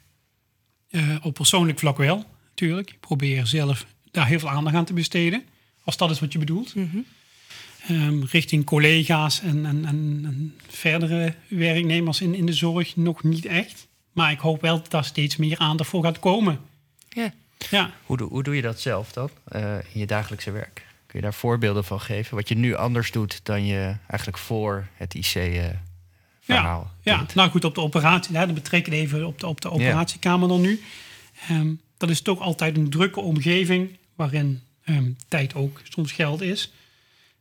[0.90, 2.90] Eh, op persoonlijk vlak wel, natuurlijk.
[2.90, 5.42] Ik probeer zelf daar heel veel aandacht aan te besteden.
[5.84, 6.74] Als dat is wat je bedoelt.
[7.88, 13.44] Ehm, richting collega's en, en, en, en verdere werknemers in, in de zorg nog niet
[13.46, 13.86] echt.
[14.12, 16.60] Maar ik hoop wel dat daar steeds meer aandacht voor gaat komen.
[17.08, 17.32] Ja.
[17.70, 20.86] Ja, Hoe, doe- hoe doe je dat zelf dan eh, in je dagelijkse werk?
[21.06, 22.36] Kun je daar voorbeelden van geven?
[22.36, 27.74] Wat je nu anders doet dan je eigenlijk voor het IC-verhaal ja, nou goed, op
[27.74, 30.82] de operatie, hè, dan betrek ik even op de, op de operatiekamer dan nu.
[31.48, 36.72] Ehm, dat is toch altijd een drukke omgeving waarin ehm, tijd ook soms geld is.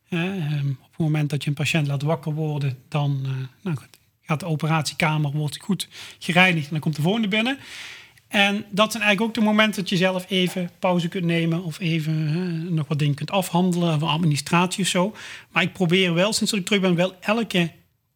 [0.09, 3.97] Ehm, op het moment dat je een patiënt laat wakker worden, dan eh, nou goed,
[4.21, 5.87] gaat de operatiekamer wordt goed
[6.19, 7.57] gereinigd en dan komt de volgende binnen.
[8.27, 11.79] En dat zijn eigenlijk ook de momenten dat je zelf even pauze kunt nemen of
[11.79, 15.15] even nog wat dingen kunt afhandelen, of administratie of zo.
[15.51, 17.71] Maar ik probeer wel, sinds ik terug ben, wel elke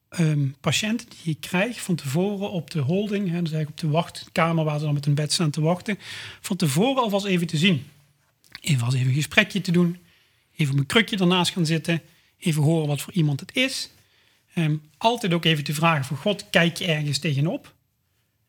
[0.09, 3.87] ehm, patiënt die ik krijg van tevoren op de holding, hè, dus eigenlijk op de
[3.87, 5.97] wachtkamer waar ze dan met een bed staan te wachten,
[6.41, 7.85] van tevoren alvast even te zien.
[8.61, 9.97] Even als even een gesprekje te doen,
[10.61, 12.01] even op mijn krukje ernaast gaan zitten,
[12.37, 13.89] even horen wat voor iemand het is.
[14.53, 17.73] Ehm, altijd ook even te vragen van God, kijk je ergens tegenop?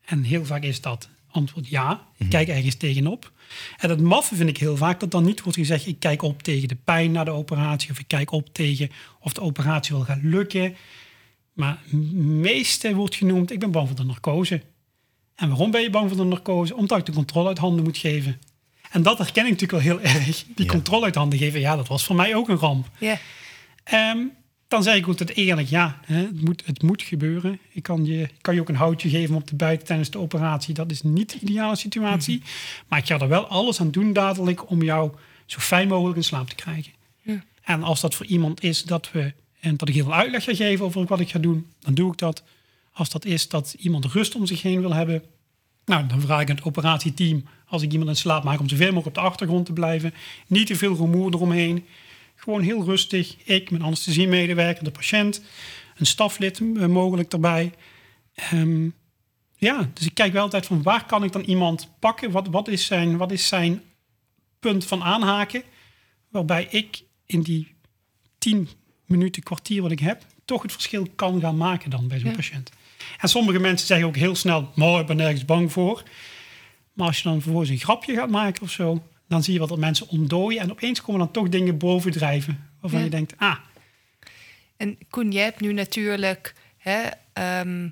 [0.05, 3.31] En heel vaak is dat antwoord ja, ik kijk ergens tegenop.
[3.77, 5.87] En het maffe vind ik heel vaak dat dan niet wordt gezegd...
[5.87, 7.91] ik kijk op tegen de pijn na de operatie...
[7.91, 10.75] of ik kijk op tegen of de operatie wel gaat lukken.
[11.53, 11.81] Maar
[12.13, 14.61] meeste wordt genoemd, ik ben bang voor de narcose.
[15.35, 16.75] En waarom ben je bang voor de narcose?
[16.75, 18.39] Omdat ik de controle uit handen moet geven.
[18.93, 20.43] En dat herken ik natuurlijk wel heel erg.
[20.55, 20.71] Die Ja.
[20.71, 22.87] controle uit handen geven, ja, dat was voor mij ook een ramp.
[22.97, 23.17] Ja.
[23.83, 24.17] Ehm,
[24.67, 27.59] dan zeg ik altijd eerlijk, ja, hè, het, moet, het moet gebeuren.
[27.71, 30.17] Ik kan je, ik kan je ook een houtje geven op te buiten tijdens de
[30.19, 30.73] operatie.
[30.73, 32.41] Dat is niet de ideale situatie.
[32.87, 35.11] Maar ik ga er wel alles aan doen dadelijk om jou
[35.45, 36.91] zo fijn mogelijk in slaap te krijgen.
[37.21, 37.43] Ja.
[37.63, 40.55] En als dat voor iemand is dat we En dat ik heel veel uitleg ga
[40.55, 42.43] geven over wat ik ga doen, dan doe ik dat.
[42.93, 45.23] Als dat is dat iemand rust om zich heen wil hebben,
[45.85, 49.07] nou, dan vraag ik het operatieteam, als ik iemand in slaap maak, om zoveel mogelijk
[49.07, 50.13] op de achtergrond te blijven.
[50.47, 51.85] Niet te veel rumoer eromheen.
[52.35, 53.37] Gewoon heel rustig.
[53.43, 55.41] Ik, mijn anesthesiemedewerker, de patiënt,
[55.95, 57.71] een staflid eh, mogelijk erbij.
[58.33, 58.89] Ehm,
[59.55, 62.31] ja, dus ik kijk wel altijd van waar kan ik dan iemand pakken?
[62.31, 63.81] Wat, wat, is, zijn, wat is zijn
[64.59, 65.63] punt van aanhaken?
[66.29, 67.75] Waarbij ik in die
[68.37, 68.69] tien
[69.05, 72.71] minuten, kwartier wat ik heb, toch het verschil kan gaan maken dan bij zo'n patiënt.
[73.19, 76.03] En sommige mensen zeggen ook heel snel, maar ik ben nergens bang voor.
[76.93, 79.71] Maar als je dan vervolgens een grapje gaat maken of zo, dan zie je wat
[79.71, 80.61] er mensen ontdooien.
[80.61, 82.69] En opeens komen dan toch dingen bovendrijven.
[82.79, 83.57] Waarvan je denkt, ah.
[84.77, 87.01] En Koen, je hebt nu natuurlijk, hè,
[87.33, 87.89] ehm,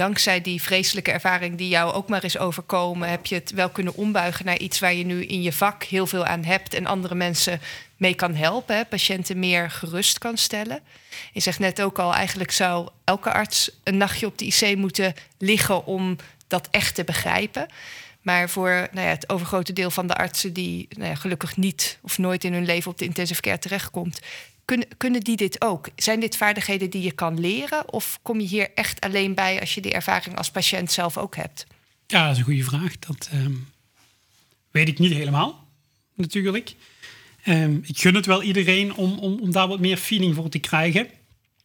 [0.00, 3.94] dankzij die vreselijke ervaring die jou ook maar is overkomen, heb je het wel kunnen
[3.94, 7.14] ombuigen naar iets waar je nu in je vak heel veel aan hebt en andere
[7.14, 7.60] mensen
[7.96, 10.80] mee kan helpen, hè, patiënten meer gerust kan stellen.
[11.32, 15.14] Je zegt net ook al, eigenlijk zou elke arts een nachtje op de IC moeten
[15.38, 17.66] liggen om dat echt te begrijpen.
[18.22, 22.18] Maar voor nou ja, het overgrote deel van de artsen die nou gelukkig niet of
[22.18, 24.20] nooit in hun leven op de intensive care terechtkomt,
[24.70, 25.88] kunnen, kunnen die dit ook?
[25.96, 27.92] Zijn dit vaardigheden die je kan leren?
[27.92, 31.36] Of kom je hier echt alleen bij als je die ervaring als patiënt zelf ook
[31.36, 31.66] hebt?
[32.06, 32.98] Ja, dat is een goede vraag.
[32.98, 33.52] Dat ehm,
[34.70, 35.68] weet ik niet helemaal,
[36.14, 36.74] natuurlijk.
[37.46, 40.58] Um, ik gun het wel iedereen om, om, om daar wat meer feeling voor te
[40.58, 41.06] krijgen.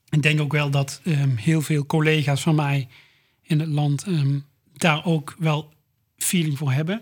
[0.10, 2.88] Ik denk ook wel dat um, heel veel collega's van mij
[3.42, 4.06] in het land
[4.74, 5.74] daar ook wel
[6.18, 7.02] feeling voor hebben.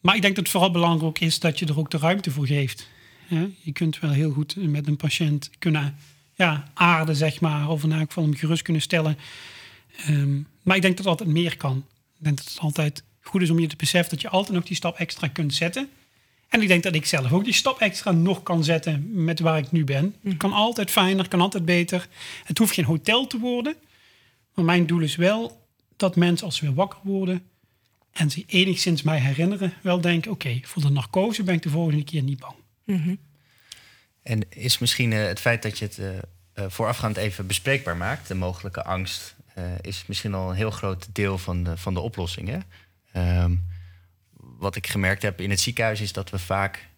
[0.00, 2.46] maar ik denk dat het vooral belangrijk is dat je er ook de ruimte voor
[2.46, 2.92] geeft.
[3.60, 5.96] Je kunt wel heel goed met een patiënt kunnen
[6.34, 9.18] ja, aarden, zeg maar, of in elk geval hem gerust kunnen stellen.
[10.08, 11.84] Um, maar ik denk dat het altijd meer kan.
[12.18, 14.64] Ik denk dat het altijd goed is om je te beseffen dat je altijd nog
[14.64, 15.88] die stap extra kunt zetten.
[16.48, 19.58] En ik denk dat ik zelf ook die stap extra nog kan zetten met waar
[19.58, 20.04] ik nu ben.
[20.04, 20.36] Het mm.
[20.36, 22.08] kan altijd fijner, kan altijd beter.
[22.44, 23.74] Het hoeft geen hotel te worden.
[24.54, 27.42] Maar mijn doel is wel dat mensen als ze weer wakker worden
[28.12, 32.04] en ze enigszins mij herinneren, wel denken: oké, voor de narcose ben ik de volgende
[32.04, 32.54] keer niet bang.
[32.84, 33.14] Mhm.
[34.22, 38.34] En is misschien uh, het feit dat je het uh, voorafgaand even bespreekbaar maakt, de
[38.34, 39.34] mogelijke angst,
[39.80, 42.48] is misschien al een heel groot deel van de, van de oplossing.
[42.48, 43.42] Hè?
[43.42, 43.64] Um,
[44.36, 46.88] wat ik gemerkt heb in het ziekenhuis is dat we vaak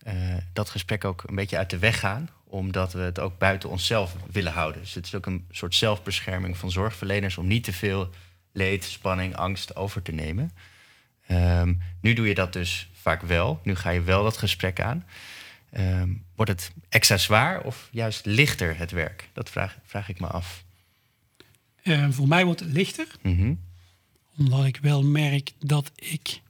[0.53, 4.17] dat gesprek ook een beetje uit de weg gaan, omdat we het ook buiten onszelf
[4.31, 4.81] willen houden.
[4.81, 8.11] Dus het is ook een soort zelfbescherming van zorgverleners om niet te veel
[8.53, 10.51] leed, spanning, angst over te nemen.
[11.31, 13.61] Um, nu doe je dat dus vaak wel.
[13.63, 15.07] Nu ga je wel dat gesprek aan.
[15.79, 19.29] Um, wordt het extra zwaar of juist lichter het werk?
[19.33, 20.65] Dat vraag, vraag ik me af.
[21.83, 23.07] Uh, voor mij wordt het lichter.
[23.23, 23.61] Mm -hmm.
[24.39, 26.41] Omdat ik wel merk dat ik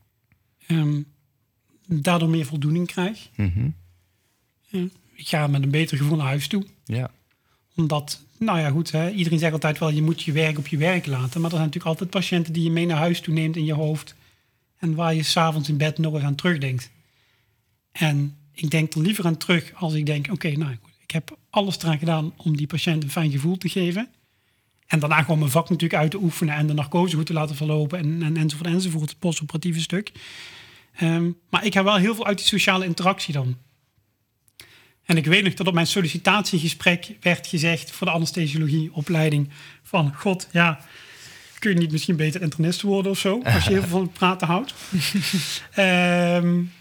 [0.68, 1.06] um,
[1.86, 3.28] daardoor meer voldoening krijg.
[3.36, 3.74] Mm -hmm.
[4.70, 6.66] uh, ik ga met een beter gevoel naar huis toe.
[6.84, 7.10] Ja.
[7.74, 10.76] Omdat, nou ja, goed, hè, iedereen zegt altijd wel: je moet je werk op je
[10.76, 11.40] werk laten.
[11.40, 13.74] Maar er zijn natuurlijk altijd patiënten die je mee naar huis toe neemt in je
[13.74, 14.14] hoofd.
[14.78, 16.90] En waar je s'avonds in bed nog eens aan terugdenkt.
[17.92, 21.78] En ik denk er liever aan terug als ik denk, oké, nou ik heb alles
[21.78, 24.08] eraan gedaan om die patiënt een fijn gevoel te geven.
[24.86, 27.56] En daarna gewoon mijn vak natuurlijk uit te oefenen en de narcose goed te laten
[27.56, 30.12] verlopen en, en enzovoort enzovoort, het postoperatieve stuk.
[31.02, 33.56] Um, maar ik heb wel heel veel uit die sociale interactie dan.
[35.04, 39.48] En ik weet nog dat op mijn sollicitatiegesprek werd gezegd voor de anesthesiologieopleiding
[39.82, 40.80] van god, ja,
[41.58, 44.12] kun je niet misschien beter internist worden of zo, als je heel veel van het
[44.12, 44.74] praten houdt.
[45.78, 46.72] um,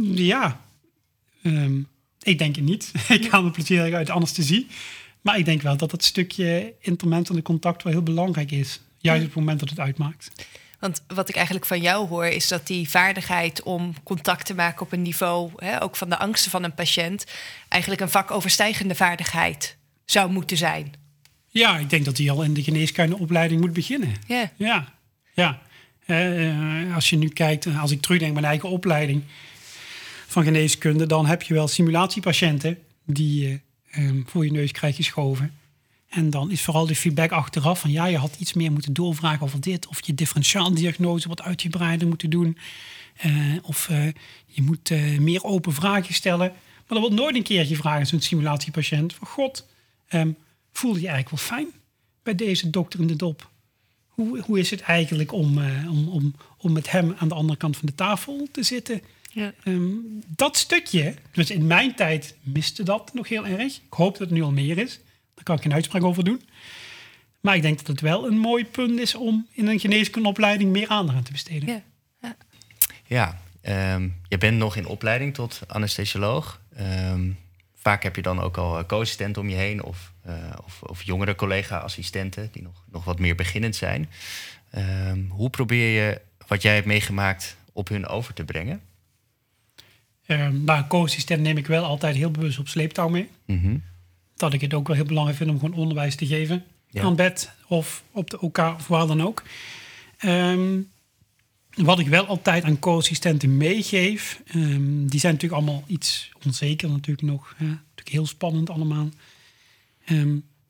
[0.00, 0.60] Ja,
[1.42, 1.80] ehm,
[2.22, 2.92] ik denk het niet.
[3.08, 4.66] ik haal me plezier uit anesthesie.
[5.20, 8.80] Maar ik denk wel dat dat stukje intermentale contact wel heel belangrijk is.
[8.98, 10.30] Juist op het moment dat het uitmaakt.
[10.82, 14.82] Want wat ik eigenlijk van jou hoor, is dat die vaardigheid om contact te maken
[14.82, 17.24] op een niveau, hè, ook van de angsten van een patiënt,
[17.68, 20.92] eigenlijk een vakoverstijgende vaardigheid zou moeten zijn.
[21.48, 24.14] Ja, ik denk dat die al in de geneeskundeopleiding moet beginnen.
[24.26, 24.48] Yeah.
[24.56, 24.92] Ja,
[25.32, 25.60] ja.
[26.06, 29.22] Uh, als je nu kijkt, als ik terugdenk aan mijn eigen opleiding,
[30.32, 33.60] van geneeskunde, dan heb je wel simulatiepatiënten die je
[33.98, 35.54] um, voor je neus krijgt geschoven.
[36.08, 39.42] En dan is vooral de feedback achteraf van ja, je had iets meer moeten doorvragen
[39.42, 39.86] over dit.
[39.86, 42.58] Of je differentiaaldiagnose wat uitgebreider moeten doen.
[43.26, 44.04] Uh, of uh,
[44.46, 46.52] je moet meer open vragen stellen.
[46.86, 49.14] Maar er wordt nooit een keer gevraagd zo'n simulatiepatiënt.
[49.14, 49.68] Van god,
[50.10, 50.36] um,
[50.72, 51.68] voel je eigenlijk wel fijn
[52.22, 53.50] bij deze dokter in de dop?
[54.08, 57.76] Hoe, hoe is het eigenlijk om, om, om, om met hem aan de andere kant
[57.76, 59.00] van de tafel te zitten?
[59.34, 59.52] Ja.
[59.64, 59.90] Ehm,
[60.28, 63.76] dat stukje, dus in mijn tijd miste dat nog heel erg.
[63.76, 65.00] Ik hoop dat het nu al meer is.
[65.34, 66.42] Daar kan ik geen uitspraak over doen.
[67.40, 70.88] Maar ik denk dat het wel een mooi punt is om in een geneeskundeopleiding meer
[70.88, 71.68] aandacht aan te besteden.
[71.68, 71.82] Ja,
[72.20, 72.36] ja.
[73.62, 76.60] ja um, je bent nog in opleiding tot anesthesioloog.
[76.80, 77.38] Um,
[77.74, 80.12] vaak heb je dan ook al co-assistenten om je heen of,
[80.64, 84.10] of, of, jongere collega-assistenten die nog, nog wat meer beginnend zijn.
[84.70, 88.82] Ehm, hoe probeer je wat jij hebt meegemaakt op hun over te brengen?
[90.50, 93.28] Nou, co-assistent neem ik wel altijd heel bewust op sleeptouw mee.
[93.46, 93.76] Mhm.
[94.36, 96.64] Dat ik het ook wel heel belangrijk vind om gewoon onderwijs te geven.
[96.94, 99.42] Aan bed of op de OK of waar dan ook.
[100.18, 100.80] Ehm,
[101.74, 107.26] wat ik wel altijd aan co-assistenten meegeef, um, die zijn natuurlijk allemaal iets onzeker natuurlijk
[107.26, 107.54] nog.
[107.56, 107.64] Hè?
[107.64, 109.08] Natuurlijk heel spannend allemaal.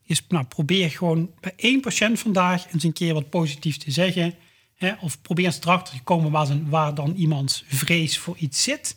[0.07, 4.35] is, nou, probeer gewoon bij één patiënt vandaag eens een keer wat positiefs te zeggen.
[4.75, 4.93] Hè?
[5.01, 8.97] Of probeer eens erachter te komen waar, waar dan iemands vrees voor iets zit.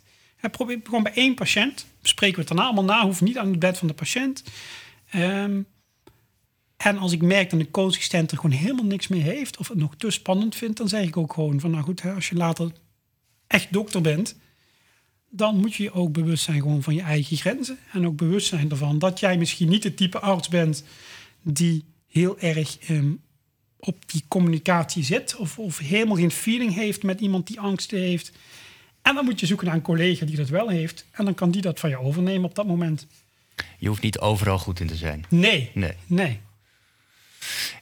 [0.49, 1.85] Probeer gewoon bij één patiënt.
[2.01, 3.05] Bespreken we het daarna allemaal na.
[3.05, 4.43] Hoeft niet aan het bed van de patiënt.
[5.15, 5.65] Um,
[6.77, 9.57] en als ik merk dat een co-assistent er gewoon helemaal niks mee heeft...
[9.57, 11.71] of het nog te spannend vindt, dan zeg ik ook gewoon van...
[11.71, 12.71] nou goed, hè, als je later
[13.47, 14.35] echt dokter bent...
[15.29, 17.77] dan moet je je ook bewust zijn gewoon van je eigen grenzen.
[17.91, 20.83] En ook bewust zijn ervan dat jij misschien niet het type arts bent...
[21.41, 23.11] die heel erg ehm,
[23.79, 25.35] op die communicatie zit...
[25.35, 28.31] Of, of helemaal geen feeling heeft met iemand die angsten heeft...
[29.05, 31.05] En dan moet je zoeken naar een collega die dat wel heeft.
[31.11, 33.07] En dan kan die dat van je overnemen op dat moment.
[33.77, 35.25] Je hoeft niet overal goed in te zijn.
[35.29, 35.71] Nee.
[35.73, 35.93] Nee.
[36.05, 36.39] nee.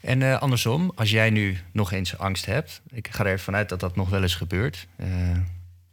[0.02, 3.70] En uh, andersom, als jij nu nog eens angst hebt, ik ga er even vanuit
[3.70, 4.88] dat dat nog wel eens gebeurt.
[4.98, 5.38] Uh,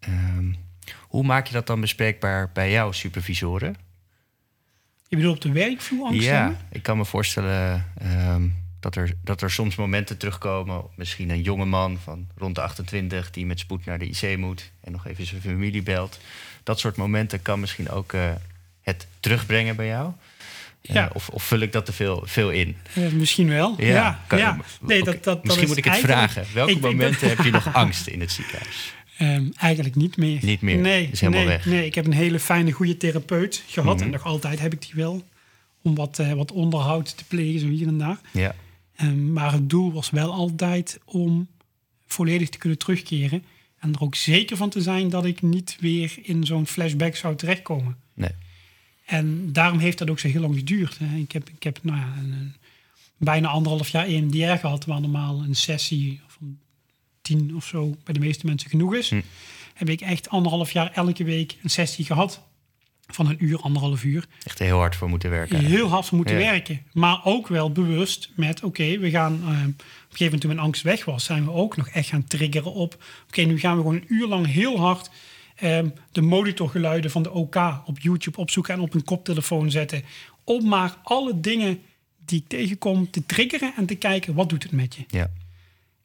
[0.08, 0.56] um,
[0.98, 3.76] hoe maak je dat dan bespreekbaar bij jouw supervisoren?
[5.08, 6.58] Je bedoelt op de werkvloer angst Ja, hebben?
[6.70, 10.82] ik kan me voorstellen um, dat, er, dat er soms momenten terugkomen.
[10.94, 14.70] Misschien een jonge man van rond de 28 die met spoed naar de IC moet
[14.80, 16.18] en nog even zijn familie belt.
[16.62, 18.30] Dat soort momenten kan misschien ook uh,
[18.82, 20.12] het terugbrengen bij jou.
[20.82, 21.10] Ja.
[21.12, 22.76] of, of, vul ik dat te veel, veel in?
[23.12, 23.74] misschien wel.
[23.78, 24.56] Ja, ja.
[24.80, 26.46] Nee, dat, dat, misschien moet ik het vragen.
[26.54, 28.94] Welke momenten heb je nog angst in het ziekenhuis?
[29.20, 30.38] Um, eigenlijk niet meer.
[30.42, 30.76] Niet meer?
[30.76, 31.66] Nee, is helemaal nee, weg.
[31.66, 33.94] nee, ik heb een hele fijne, goede therapeut gehad.
[33.94, 34.04] Mhm.
[34.04, 35.22] En nog altijd heb ik die wel.
[35.82, 38.18] Om wat, uh, wat onderhoud te plegen, zo hier en daar.
[38.30, 38.54] Ja.
[39.02, 41.48] Um, maar het doel was wel altijd om
[42.06, 43.44] volledig te kunnen terugkeren.
[43.78, 47.36] En er ook zeker van te zijn dat ik niet weer in zo'n flashback zou
[47.36, 47.96] terechtkomen.
[48.14, 48.30] Nee.
[49.04, 50.98] En daarom heeft dat ook zo heel lang geduurd.
[51.16, 52.54] Ik heb, ik heb nou ja, een,
[53.16, 56.58] bijna anderhalf jaar EMDR gehad, waar normaal een sessie van
[57.22, 59.10] tien of zo bij de meeste mensen genoeg is.
[59.10, 59.20] Hm.
[59.74, 62.48] Heb ik echt anderhalf jaar elke week een sessie gehad.
[63.10, 64.26] Van een uur, anderhalf uur.
[64.44, 65.64] Echt heel hard voor moeten werken.
[65.64, 66.82] Heel hard voor moeten werken.
[66.92, 69.32] Maar ook wel bewust met, oké, we gaan...
[69.32, 69.74] Uh, op een
[70.18, 71.24] gegeven moment toen mijn angst weg was...
[71.24, 73.02] zijn we ook nog echt gaan triggeren op...
[73.28, 75.10] oké, nu gaan we gewoon een uur lang heel hard
[75.62, 80.02] um, de monitorgeluiden van de OK op YouTube opzoeken en op een koptelefoon zetten.
[80.44, 81.80] Om maar alle dingen
[82.24, 85.04] die ik tegenkom te triggeren en te kijken wat doet het met je.
[85.08, 85.30] Ja.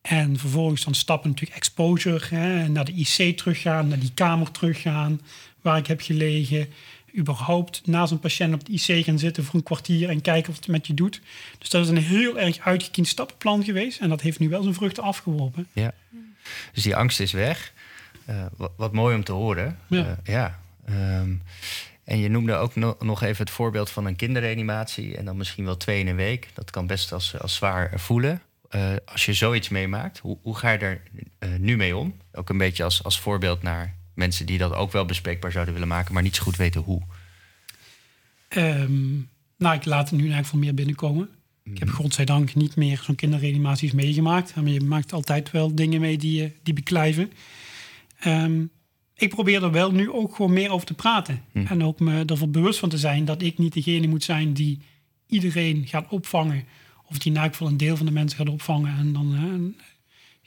[0.02, 5.22] En vervolgens dan stappen natuurlijk exposure, hè, naar de IC teruggaan, naar die kamer teruggaan
[5.62, 6.68] waar ik heb gelegen.
[7.18, 10.64] Überhaupt naast een patiënt op de IC gaan zitten voor een kwartier en kijken wat
[10.64, 11.22] het met je doet.
[11.58, 14.00] Dus dat is een heel erg uitgekiend stappenplan geweest.
[14.00, 15.68] En dat heeft nu wel zijn vruchten afgeworpen.
[15.74, 15.94] Ja.
[16.74, 17.74] Dus die angst is weg.
[18.30, 19.80] Uh, wat, wat, mooi om te horen.
[19.88, 20.00] Ja.
[20.00, 20.60] Uh, ja.
[20.90, 21.42] Um,
[22.04, 25.66] en je noemde ook no nog even het voorbeeld van een kinderreanimatie en dan misschien
[25.66, 26.50] wel twee in een week.
[26.54, 28.42] Dat kan best als, als zwaar voelen.
[28.72, 31.02] Uh, als je zoiets meemaakt, hoe, hoe ga je er
[31.60, 32.18] nu mee om?
[32.34, 35.90] Ook een beetje als, als voorbeeld naar mensen die dat ook wel bespreekbaar zouden willen
[35.90, 37.02] maken, maar niet zo goed weten hoe.
[38.58, 41.30] Um, nou, ik laat het nu eigenlijk veel meer binnenkomen.
[41.64, 41.98] Ik heb mhm.
[41.98, 44.56] godzijdank niet meer zo'n kinderreanimaties meegemaakt.
[44.56, 47.32] Maar je maakt altijd wel dingen mee die, die beklijven.
[48.26, 48.72] Um,
[49.16, 51.44] ik probeer er wel nu ook gewoon meer over te praten.
[51.52, 51.66] Hm.
[51.66, 54.80] En ook me ervan bewust van te zijn dat ik niet degene moet zijn die
[55.28, 56.64] iedereen gaat opvangen.
[57.06, 58.98] Of die in elk geval een deel van de mensen gaat opvangen.
[58.98, 59.84] En dan uh,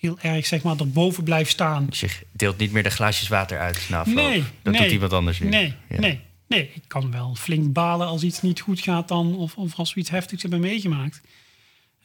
[0.00, 1.86] heel erg zeg maar erboven blijft staan.
[1.86, 5.40] Dus je deelt niet meer de glaasjes water uit na Nee, dat doet iemand anders
[5.40, 5.48] nu.
[5.48, 6.70] Nee, nee, nee.
[6.74, 9.36] Ik kan wel flink balen als iets niet goed gaat dan.
[9.36, 11.20] Of, of als we iets heftigs hebben meegemaakt.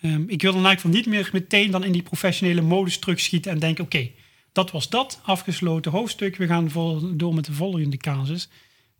[0.02, 3.60] Um, ik wil dan eigenlijk niet meer meteen dan in die professionele modus terugschieten en
[3.60, 3.84] denken...
[3.84, 4.14] oké, okay,
[4.52, 6.36] dat was dat, afgesloten hoofdstuk.
[6.36, 6.72] We gaan
[7.18, 8.50] door met de volgende casus.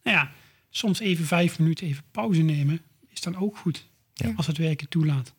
[0.04, 0.32] Nou ja,
[0.70, 3.86] soms even vijf minuten even pauze nemen is dan ook goed.
[4.36, 5.34] Als het werken toelaat.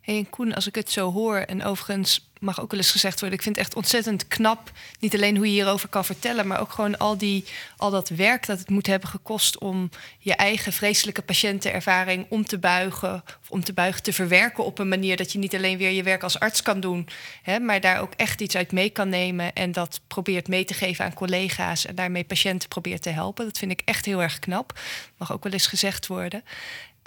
[0.00, 3.20] Hey, en Koen, als ik het zo hoor, en overigens mag ook wel eens gezegd
[3.20, 6.60] worden, ik vind het echt ontzettend knap, niet alleen hoe je hierover kan vertellen, maar
[6.60, 7.44] ook gewoon al, die,
[7.76, 12.58] al dat werk dat het moet hebben gekost om je eigen vreselijke patiëntenervaring om te
[12.58, 15.90] buigen, of om te buigen te verwerken op een manier dat je niet alleen weer
[15.90, 17.08] je werk als arts kan doen,
[17.42, 20.74] hè, maar daar ook echt iets uit mee kan nemen en dat probeert mee te
[20.74, 23.44] geven aan collega's en daarmee patiënten probeert te helpen.
[23.44, 24.80] Dat vind ik echt heel erg knap.
[25.16, 26.44] Mag ook wel eens gezegd worden.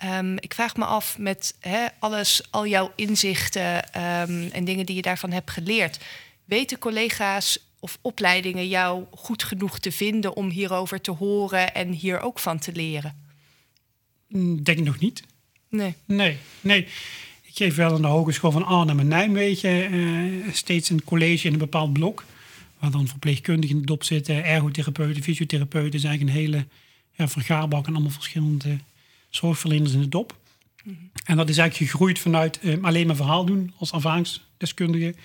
[0.03, 1.55] Um, ik vraag me af met
[1.99, 5.99] alles, al jouw inzichten um, en dingen die je daarvan hebt geleerd.
[6.45, 12.19] Weten collega's of opleidingen jou goed genoeg te vinden om hierover te horen en hier
[12.19, 13.23] ook van te leren?
[14.27, 15.23] Mm, Denk ik nog niet.
[15.69, 15.95] Nee.
[16.05, 16.87] Nee, nee.
[17.41, 21.53] Ik geef wel aan de Hogeschool van Arnhem en Nijmegen eh, steeds een college in
[21.53, 22.23] een bepaald blok.
[22.79, 25.93] Waar dan verpleegkundigen in de dop zitten, ergotherapeuten, fysiotherapeuten.
[25.93, 26.65] is eigenlijk een hele
[27.11, 28.77] ja, vergaarbak en allemaal verschillende
[29.35, 30.37] zorgverleners in de dop.
[31.25, 35.15] En dat is eigenlijk gegroeid vanuit eh, alleen maar verhaal doen als ervaringsdeskundige.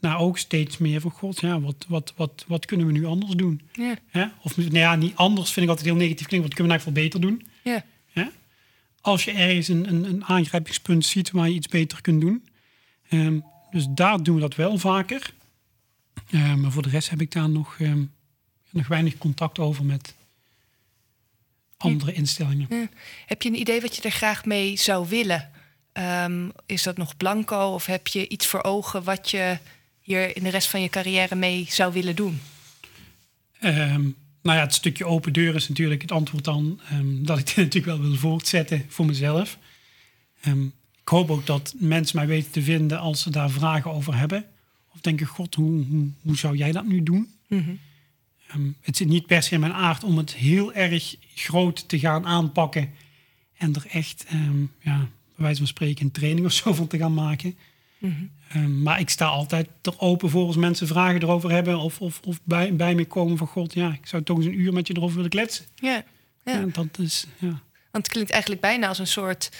[0.00, 3.32] Naar ook steeds meer van god, ja, wat, wat, wat, wat kunnen we nu anders
[3.32, 3.60] doen?
[4.12, 4.32] Ja.
[4.42, 6.48] Of nou ja, niet anders vind ik altijd heel negatief klinken.
[6.48, 7.48] Wat kunnen we eigenlijk veel beter doen?
[7.62, 7.84] Ja.
[9.02, 12.44] Als je ergens een, een, een aangrijpingspunt ziet waar je iets beter kunt doen.
[13.08, 13.38] Ehm,
[13.70, 15.34] dus daar doen we dat wel vaker.
[16.30, 18.04] Ehm, maar voor de rest heb ik daar nog, ehm,
[18.70, 20.14] nog weinig contact over met
[21.82, 22.66] andere instellingen.
[22.70, 22.88] Ja.
[23.26, 25.50] Heb je een idee wat je er graag mee zou willen?
[25.92, 29.58] Ehm, is dat nog blanco of heb je iets voor ogen wat je
[30.00, 32.40] hier in de rest van je carrière mee zou willen doen?
[33.60, 34.02] Ehm,
[34.42, 37.56] nou ja, het stukje open deur is natuurlijk het antwoord dan ehm, dat ik dit
[37.56, 39.58] natuurlijk wel wil voortzetten voor mezelf.
[41.02, 44.44] Ik hoop ook dat mensen mij weten te vinden als ze daar vragen over hebben.
[44.94, 47.34] Of denken, god, hoe, hoe, hoe zou jij dat nu doen?
[48.52, 51.98] Ehm, het zit niet per se in mijn aard om het heel erg groot te
[51.98, 52.90] gaan aanpakken.
[53.56, 56.98] En er echt, ehm, ja, bij wijze van spreken, een training of zo van te
[56.98, 57.56] gaan maken.
[58.48, 61.78] Ehm, maar ik sta altijd er open voor als mensen vragen erover hebben.
[61.78, 64.60] Of, of, of bij, bij me komen van, god, ja, ik zou toch eens een
[64.60, 65.64] uur met je erover willen kletsen.
[65.74, 66.04] Ja.
[66.44, 66.58] ja.
[66.58, 67.62] Ja, dat is, ja.
[67.92, 69.50] Want het klinkt eigenlijk bijna als een soort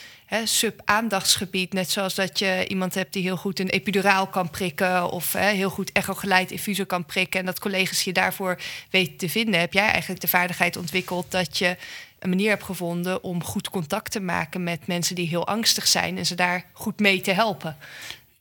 [0.44, 1.72] sub-aandachtsgebied.
[1.72, 5.10] Net zoals dat je iemand hebt die heel goed een epiduraal kan prikken...
[5.10, 7.40] of hè, heel goed echogeleid infuser kan prikken...
[7.40, 8.60] en dat collega's je daarvoor
[8.90, 9.60] weten te vinden.
[9.60, 11.76] Heb jij eigenlijk de vaardigheid ontwikkeld dat je
[12.18, 13.22] een manier hebt gevonden...
[13.22, 16.18] om goed contact te maken met mensen die heel angstig zijn...
[16.18, 17.76] en ze daar goed mee te helpen?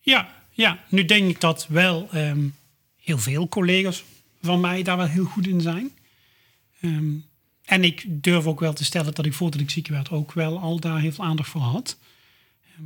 [0.01, 2.47] Ja, ja, nu denk ik dat wel ehm,
[3.01, 4.03] heel veel collega's
[4.41, 5.91] van mij daar wel heel goed in zijn.
[6.81, 7.13] Ehm,
[7.71, 10.59] en ik durf ook wel te stellen dat ik voordat ik ziek werd ook wel
[10.59, 11.97] al daar heel veel aandacht voor had.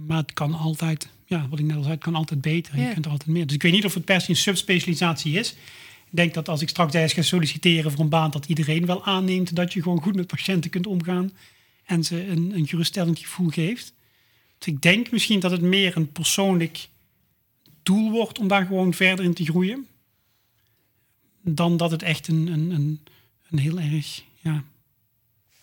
[0.05, 2.77] Maar het kan altijd, ja, wat ik net al zei, het kan altijd beter.
[2.77, 2.87] Ja.
[2.87, 3.45] Je kunt er altijd meer.
[3.45, 5.51] Dus ik weet niet of het per se een subspecialisatie is.
[6.05, 9.05] Ik denk dat als ik straks ergens ga solliciteren voor een baan, dat iedereen wel
[9.05, 11.31] aanneemt dat je gewoon goed met patiënten kunt omgaan
[11.85, 13.93] en ze een, een geruststellend gevoel geeft.
[14.57, 16.89] Dus ik denk misschien dat het meer een persoonlijk
[17.83, 19.87] doel wordt om daar gewoon verder in te groeien.
[21.41, 22.99] Dan dat het echt een, een, een,
[23.49, 24.63] een heel erg ja,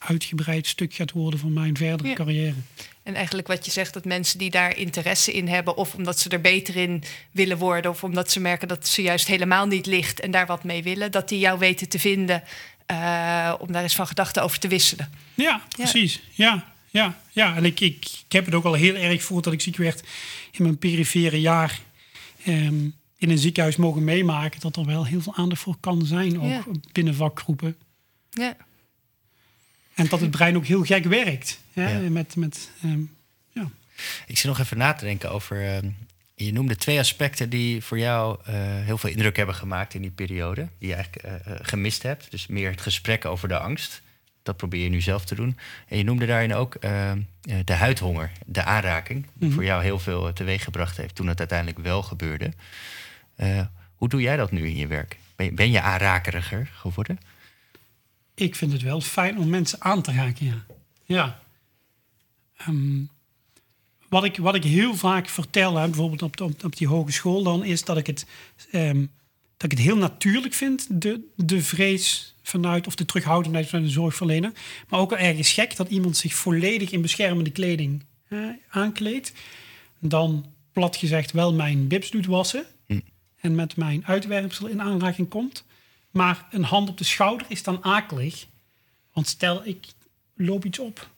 [0.07, 2.14] uitgebreid stuk gaat worden van mijn verdere Ja.
[2.14, 2.55] carrière.
[3.03, 5.76] En eigenlijk wat je zegt, dat mensen die daar interesse in hebben...
[5.76, 7.90] of omdat ze er beter in willen worden...
[7.90, 10.20] of omdat ze merken dat ze juist helemaal niet ligt...
[10.20, 12.42] en daar wat mee willen, dat die jou weten te vinden...
[12.86, 15.11] eh, om daar eens van gedachten over te wisselen.
[15.34, 16.22] Ja, precies.
[16.30, 17.57] Ja, ja, ja.
[17.57, 20.03] En ik, ik, ik heb het ook al heel erg voordat ik ziek werd
[20.50, 21.80] in mijn perifere jaar
[22.44, 22.74] ehm,
[23.18, 26.48] in een ziekenhuis mogen meemaken dat er wel heel veel aandacht voor kan zijn, ook
[26.48, 26.62] Ja.
[26.92, 27.76] binnen vakgroepen.
[28.30, 28.57] Ja.
[29.95, 31.59] En dat het brein ook heel gek werkt.
[31.72, 31.90] Hè?
[31.99, 32.11] Ja.
[32.11, 33.01] Met, met, ehm,
[33.53, 33.68] ja.
[34.26, 35.68] Ik zit nog even na te denken over.
[35.74, 35.88] ehm,
[36.34, 40.11] je noemde twee aspecten die voor jou eh, heel veel indruk hebben gemaakt in die
[40.11, 40.68] periode.
[40.78, 42.30] Die je eigenlijk eh, eh, gemist hebt.
[42.30, 44.03] Dus meer het gesprek over de angst.
[44.43, 45.59] Dat probeer je nu zelf te doen.
[45.88, 49.26] En je noemde daarin ook ehm, eh, de huidhonger, de aanraking.
[49.34, 49.55] Die Mhm.
[49.55, 52.53] voor jou heel veel teweeggebracht heeft toen het uiteindelijk wel gebeurde.
[53.97, 55.16] Hoe doe jij dat nu in je werk?
[55.36, 57.18] Ben je, ben je aanrakeriger geworden?
[58.35, 60.64] Ik vind het wel fijn om mensen aan te raken, ja.
[61.05, 61.43] ja.
[62.57, 63.05] Ehm,
[64.09, 67.64] wat, ik, wat ik heel vaak vertel, hè, bijvoorbeeld op, op, op die hogeschool dan,
[67.64, 68.26] is dat ik het,
[68.70, 69.07] ehm,
[69.57, 73.93] dat ik het heel natuurlijk vind, de, de vrees vanuit, of de terughoudendheid vanuit de
[73.93, 74.53] zorgverlener.
[74.89, 79.33] Maar ook wel ergens gek dat iemand zich volledig in beschermende kleding eh, aankleedt.
[79.99, 82.66] Dan, plat gezegd, wel mijn bibs doet wassen.
[83.41, 85.64] En met mijn uitwerpsel in aanraking komt.
[86.12, 88.46] Maar een hand op de schouder is dan akelig.
[89.12, 89.86] Want stel, ik
[90.34, 91.10] loop iets op.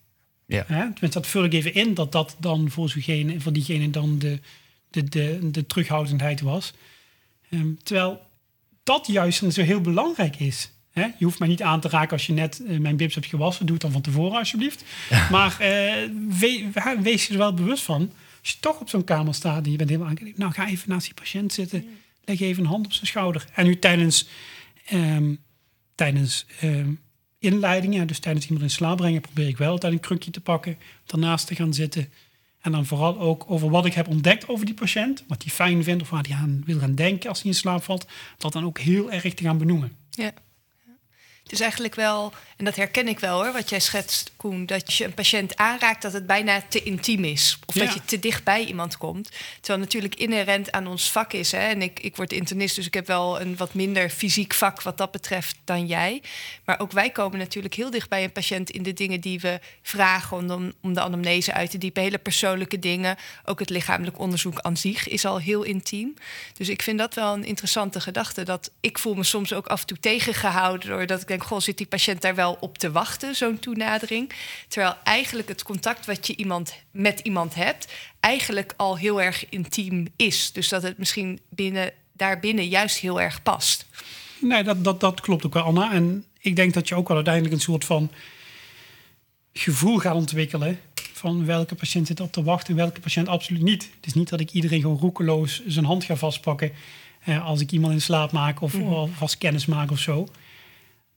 [0.47, 0.65] Ja.
[0.67, 0.81] Hè?
[0.81, 2.91] Tenminste, dat vul ik even in, dat dat dan voor,
[3.39, 4.39] voor diegene dan de,
[4.91, 6.73] de, de, de terughoudendheid was.
[7.51, 8.27] Ehm, terwijl
[8.83, 10.71] dat juist dan zo heel belangrijk is.
[10.93, 11.03] Hè?
[11.19, 13.65] Je hoeft mij niet aan te raken als je net eh, mijn bibs hebt gewassen.
[13.67, 14.85] Doe het dan van tevoren alsjeblieft.
[15.31, 15.59] Maar eh,
[16.29, 18.13] we- we- wees je er wel bewust van.
[18.41, 20.39] Als je toch op zo'n kamer staat en je bent helemaal aangekleed.
[20.39, 21.89] Nou, ga even naast die patiënt zitten.
[22.25, 23.45] Leg even een hand op zijn schouder.
[23.55, 24.29] En nu tijdens,
[24.87, 25.35] ehm,
[25.95, 26.93] tijdens ehm,
[27.39, 30.79] inleidingen, dus tijdens iemand in slaap brengen, probeer ik wel altijd een krukje te pakken.
[31.07, 32.13] Daarnaast te gaan zitten.
[32.61, 35.25] En dan vooral ook over wat ik heb ontdekt over die patiënt.
[35.29, 37.83] Wat hij fijn vindt of waar hij aan wil gaan denken als hij in slaap
[37.83, 38.07] valt.
[38.39, 39.97] Dat dan ook heel erg te gaan benoemen.
[40.11, 40.33] Ja.
[41.45, 44.95] Het is eigenlijk wel, en dat herken ik wel hoor, wat jij schetst, Koen, dat
[44.95, 47.59] je een patiënt aanraakt dat het bijna te intiem is.
[47.67, 49.31] Of dat je te dicht bij iemand komt.
[49.61, 51.53] Terwijl natuurlijk inherent aan ons vak is.
[51.53, 51.59] Hè?
[51.59, 54.99] En ik, ik word internist, dus ik heb wel een wat minder fysiek vak wat
[54.99, 56.23] dat betreft dan jij.
[56.65, 59.61] Maar ook wij komen natuurlijk heel dicht bij een patiënt in de dingen die we
[59.83, 62.03] vragen om, de- om de anamnese uit te diepen.
[62.03, 63.17] Hele persoonlijke dingen.
[63.45, 66.15] Ook het lichamelijk onderzoek aan zich is al heel intiem.
[66.57, 68.43] Dus ik vind dat wel een interessante gedachte.
[68.43, 71.79] Dat ik voel me soms ook af en toe tegengehouden doordat ik denk, goh, zit
[71.79, 74.33] die patiënt daar wel op te wachten, zo'n toenadering.
[74.69, 80.07] Terwijl eigenlijk het contact wat je iemand, met iemand hebt, eigenlijk al heel erg intiem
[80.17, 80.53] is.
[80.53, 83.87] Dus dat het misschien binnen, daarbinnen juist heel erg past.
[84.41, 85.93] Nee, dat, dat, dat klopt ook wel, Anna.
[85.93, 88.11] En ik denk dat je ook wel uiteindelijk een soort van
[89.53, 90.81] gevoel gaat ontwikkelen.
[91.13, 93.83] Van welke patiënt zit op te wachten en welke patiënt absoluut niet.
[93.97, 96.73] Het is niet dat ik iedereen gewoon roekeloos zijn hand ga vastpakken.
[97.25, 100.29] eh, als ik iemand in slaap maak of, of als kennis maak of zo.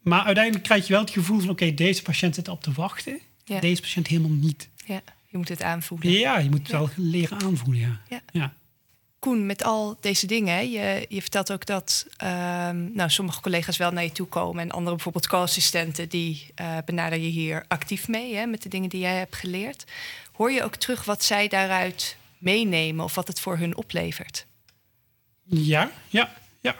[0.01, 3.19] Maar uiteindelijk krijg je wel het gevoel van: oké, deze patiënt zit op te wachten.
[3.43, 3.59] Ja.
[3.59, 4.69] Deze patiënt helemaal niet.
[4.85, 6.11] Ja, je moet het aanvoelen.
[6.11, 8.01] Ja, je moet het wel leren aanvoelen.
[8.09, 8.21] Ja.
[8.31, 8.53] Ja.
[9.19, 13.77] Koen, met al deze dingen, hè, je, je vertelt ook dat ehm, nou, sommige collega's
[13.77, 18.07] wel naar je toe komen en andere bijvoorbeeld co-assistenten, die eh benader je hier actief
[18.07, 19.83] mee hè, met de dingen die jij hebt geleerd.
[20.31, 24.45] Hoor je ook terug wat zij daaruit meenemen of wat het voor hun oplevert?
[25.43, 26.75] Ja, ja, ja.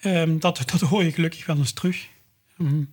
[0.00, 2.06] Ehm, dat, dat hoor je gelukkig wel eens terug.
[2.58, 2.84] Ehm,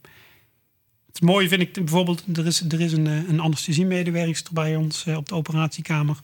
[1.08, 5.18] het mooie vind ik bijvoorbeeld, er is, er is een, eh, een bij ons eh,
[5.18, 6.20] op de operatiekamer.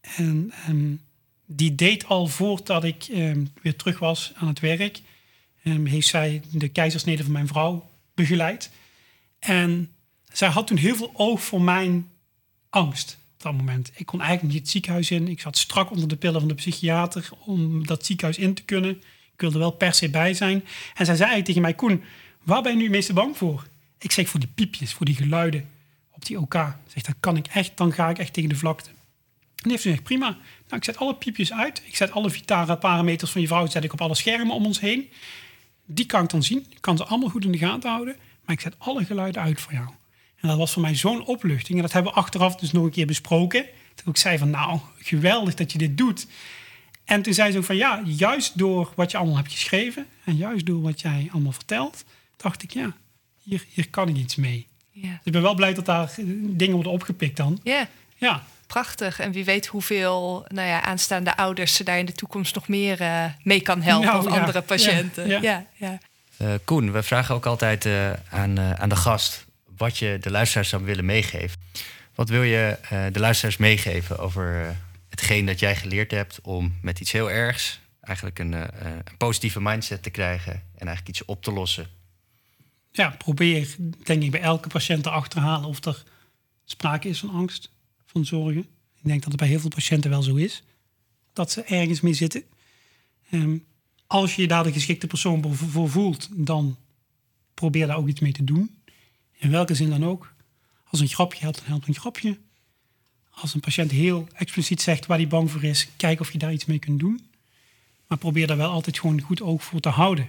[0.00, 0.94] En ehm,
[1.46, 5.00] die deed al voordat ik ehm, weer terug was aan het werk,
[5.62, 8.70] ehm, heeft zij de keizersnede van mijn vrouw begeleid.
[9.38, 9.90] En
[10.32, 12.08] zij had toen heel veel oog voor mijn
[12.70, 13.90] angst op dat moment.
[13.94, 15.28] Ik kon eigenlijk niet het ziekenhuis in.
[15.28, 18.90] Ik zat strak onder de pillen van de psychiater om dat ziekenhuis in te kunnen.
[19.32, 20.64] Ik wilde wel per se bij zijn.
[20.94, 22.02] En zij zei tegen mij, Koen,
[22.48, 23.66] waar ben je nu het meeste bang voor?
[23.98, 25.68] Ik zeg voor die piepjes, voor die geluiden
[26.10, 26.54] op die OK.
[26.86, 28.90] Zeg, dat kan ik echt, dan ga ik echt tegen de vlakte.
[29.62, 30.26] En heeft ze gezegd, prima.
[30.26, 31.82] Nou, ik zet alle piepjes uit.
[31.84, 34.80] Ik zet alle vitale parameters van je vrouw zet ik op alle schermen om ons
[34.80, 35.10] heen.
[35.86, 36.66] Die kan ik dan zien.
[36.70, 38.16] Ik kan ze allemaal goed in de gaten houden.
[38.44, 39.88] Maar ik zet alle geluiden uit voor jou.
[40.40, 41.76] En dat was voor mij zo'n opluchting.
[41.76, 43.64] En dat hebben we achteraf dus nog een keer besproken.
[43.94, 46.26] Toen ik zei van, nou, geweldig dat je dit doet.
[47.04, 50.06] En toen zei ze ook van, ja, juist door wat je allemaal hebt geschreven...
[50.24, 52.04] en juist door wat jij allemaal vertelt...
[52.42, 52.96] dacht ik, ja,
[53.42, 54.66] hier, hier kan ik iets mee.
[54.90, 57.60] Ja, Dus ik ben wel blij dat daar dingen worden opgepikt dan.
[57.62, 59.20] ja Ja, prachtig.
[59.20, 63.00] En wie weet hoeveel nou ja, aanstaande ouders ze daar in de toekomst nog meer
[63.00, 64.06] eh, mee kan helpen.
[64.06, 64.38] Nou, of ja.
[64.38, 65.28] andere patiënten.
[65.28, 65.88] Ja, Ja, ja.
[65.88, 65.98] ja.
[66.38, 70.30] Eh, Koen, we vragen ook altijd eh, aan, eh, aan de gast wat je de
[70.30, 71.60] luisteraars zou willen meegeven.
[72.14, 74.76] Wat wil je eh, de luisteraars meegeven over
[75.08, 80.02] hetgeen dat jij geleerd hebt om met iets heel ergs eigenlijk een, een positieve mindset
[80.02, 81.86] te krijgen en eigenlijk iets op te lossen?
[82.92, 86.04] Ja, probeer denk ik bij elke patiënt te achterhalen of er
[86.64, 87.70] sprake is van angst,
[88.06, 88.66] van zorgen.
[88.94, 90.62] Ik denk dat het bij heel veel patiënten wel zo is.
[91.32, 92.42] Dat ze ergens mee zitten.
[93.30, 93.58] Ehm,
[94.06, 96.76] als je je daar de geschikte persoon voor- voelt, dan
[97.54, 98.78] probeer daar ook iets mee te doen.
[99.32, 100.32] In welke zin dan ook.
[100.84, 102.38] Als een grapje helpt, dan helpt een grapje.
[103.30, 106.52] Als een patiënt heel expliciet zegt waar hij bang voor is, kijk of je daar
[106.52, 107.30] iets mee kunt doen.
[108.06, 110.28] Maar probeer daar wel altijd gewoon goed oog voor te houden.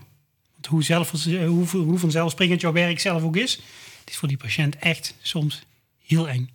[0.70, 1.11] Hoe, zelf,
[1.45, 3.55] hoe, hoe vanzelfsprekend jouw werk zelf ook is,
[3.99, 5.61] het is voor die patiënt echt soms
[6.05, 6.49] heel eng.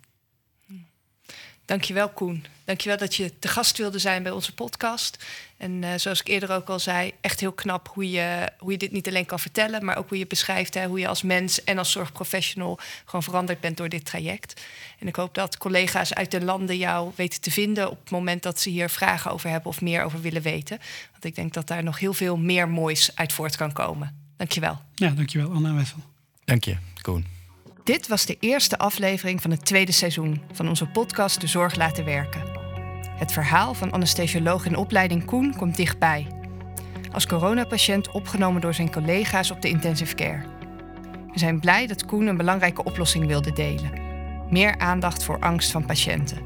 [1.65, 2.45] Dankjewel Koen.
[2.65, 5.25] Dankjewel dat je te gast wilde zijn bij onze podcast.
[5.57, 8.77] En eh, zoals ik eerder ook al zei, echt heel knap hoe je, hoe je
[8.77, 11.63] dit niet alleen kan vertellen, maar ook hoe je beschrijft hè, hoe je als mens
[11.63, 14.61] en als zorgprofessional gewoon veranderd bent door dit traject.
[14.99, 18.43] En ik hoop dat collega's uit de landen jou weten te vinden op het moment
[18.43, 20.77] dat ze hier vragen over hebben of meer over willen weten.
[21.11, 24.23] Want ik denk dat daar nog heel veel meer moois uit voort kan komen.
[24.37, 24.81] Dankjewel.
[24.95, 25.99] Ja, dankjewel Anna Wessel.
[26.43, 27.34] Dank je, Koen.
[27.85, 32.05] Dit was de eerste aflevering van het tweede seizoen van onze podcast De Zorg Laten
[32.05, 32.43] Werken.
[33.09, 36.27] Het verhaal van anesthesioloog in opleiding Koen komt dichtbij.
[37.11, 40.43] Als coronapatiënt opgenomen door zijn collega's op de intensive care.
[41.31, 43.91] We zijn blij dat Koen een belangrijke oplossing wilde delen.
[44.49, 46.37] Meer aandacht voor angst van patiënten.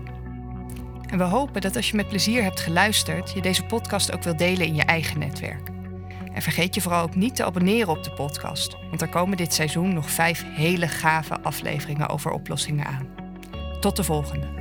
[1.07, 4.37] En we hopen dat als je met plezier hebt geluisterd, je deze podcast ook wil
[4.37, 5.78] delen in je eigen netwerk.
[6.39, 9.53] En vergeet je vooral ook niet te abonneren op de podcast, want er komen dit
[9.53, 13.07] seizoen nog vijf hele gave afleveringen over oplossingen aan.
[13.79, 14.58] Tot de volgende.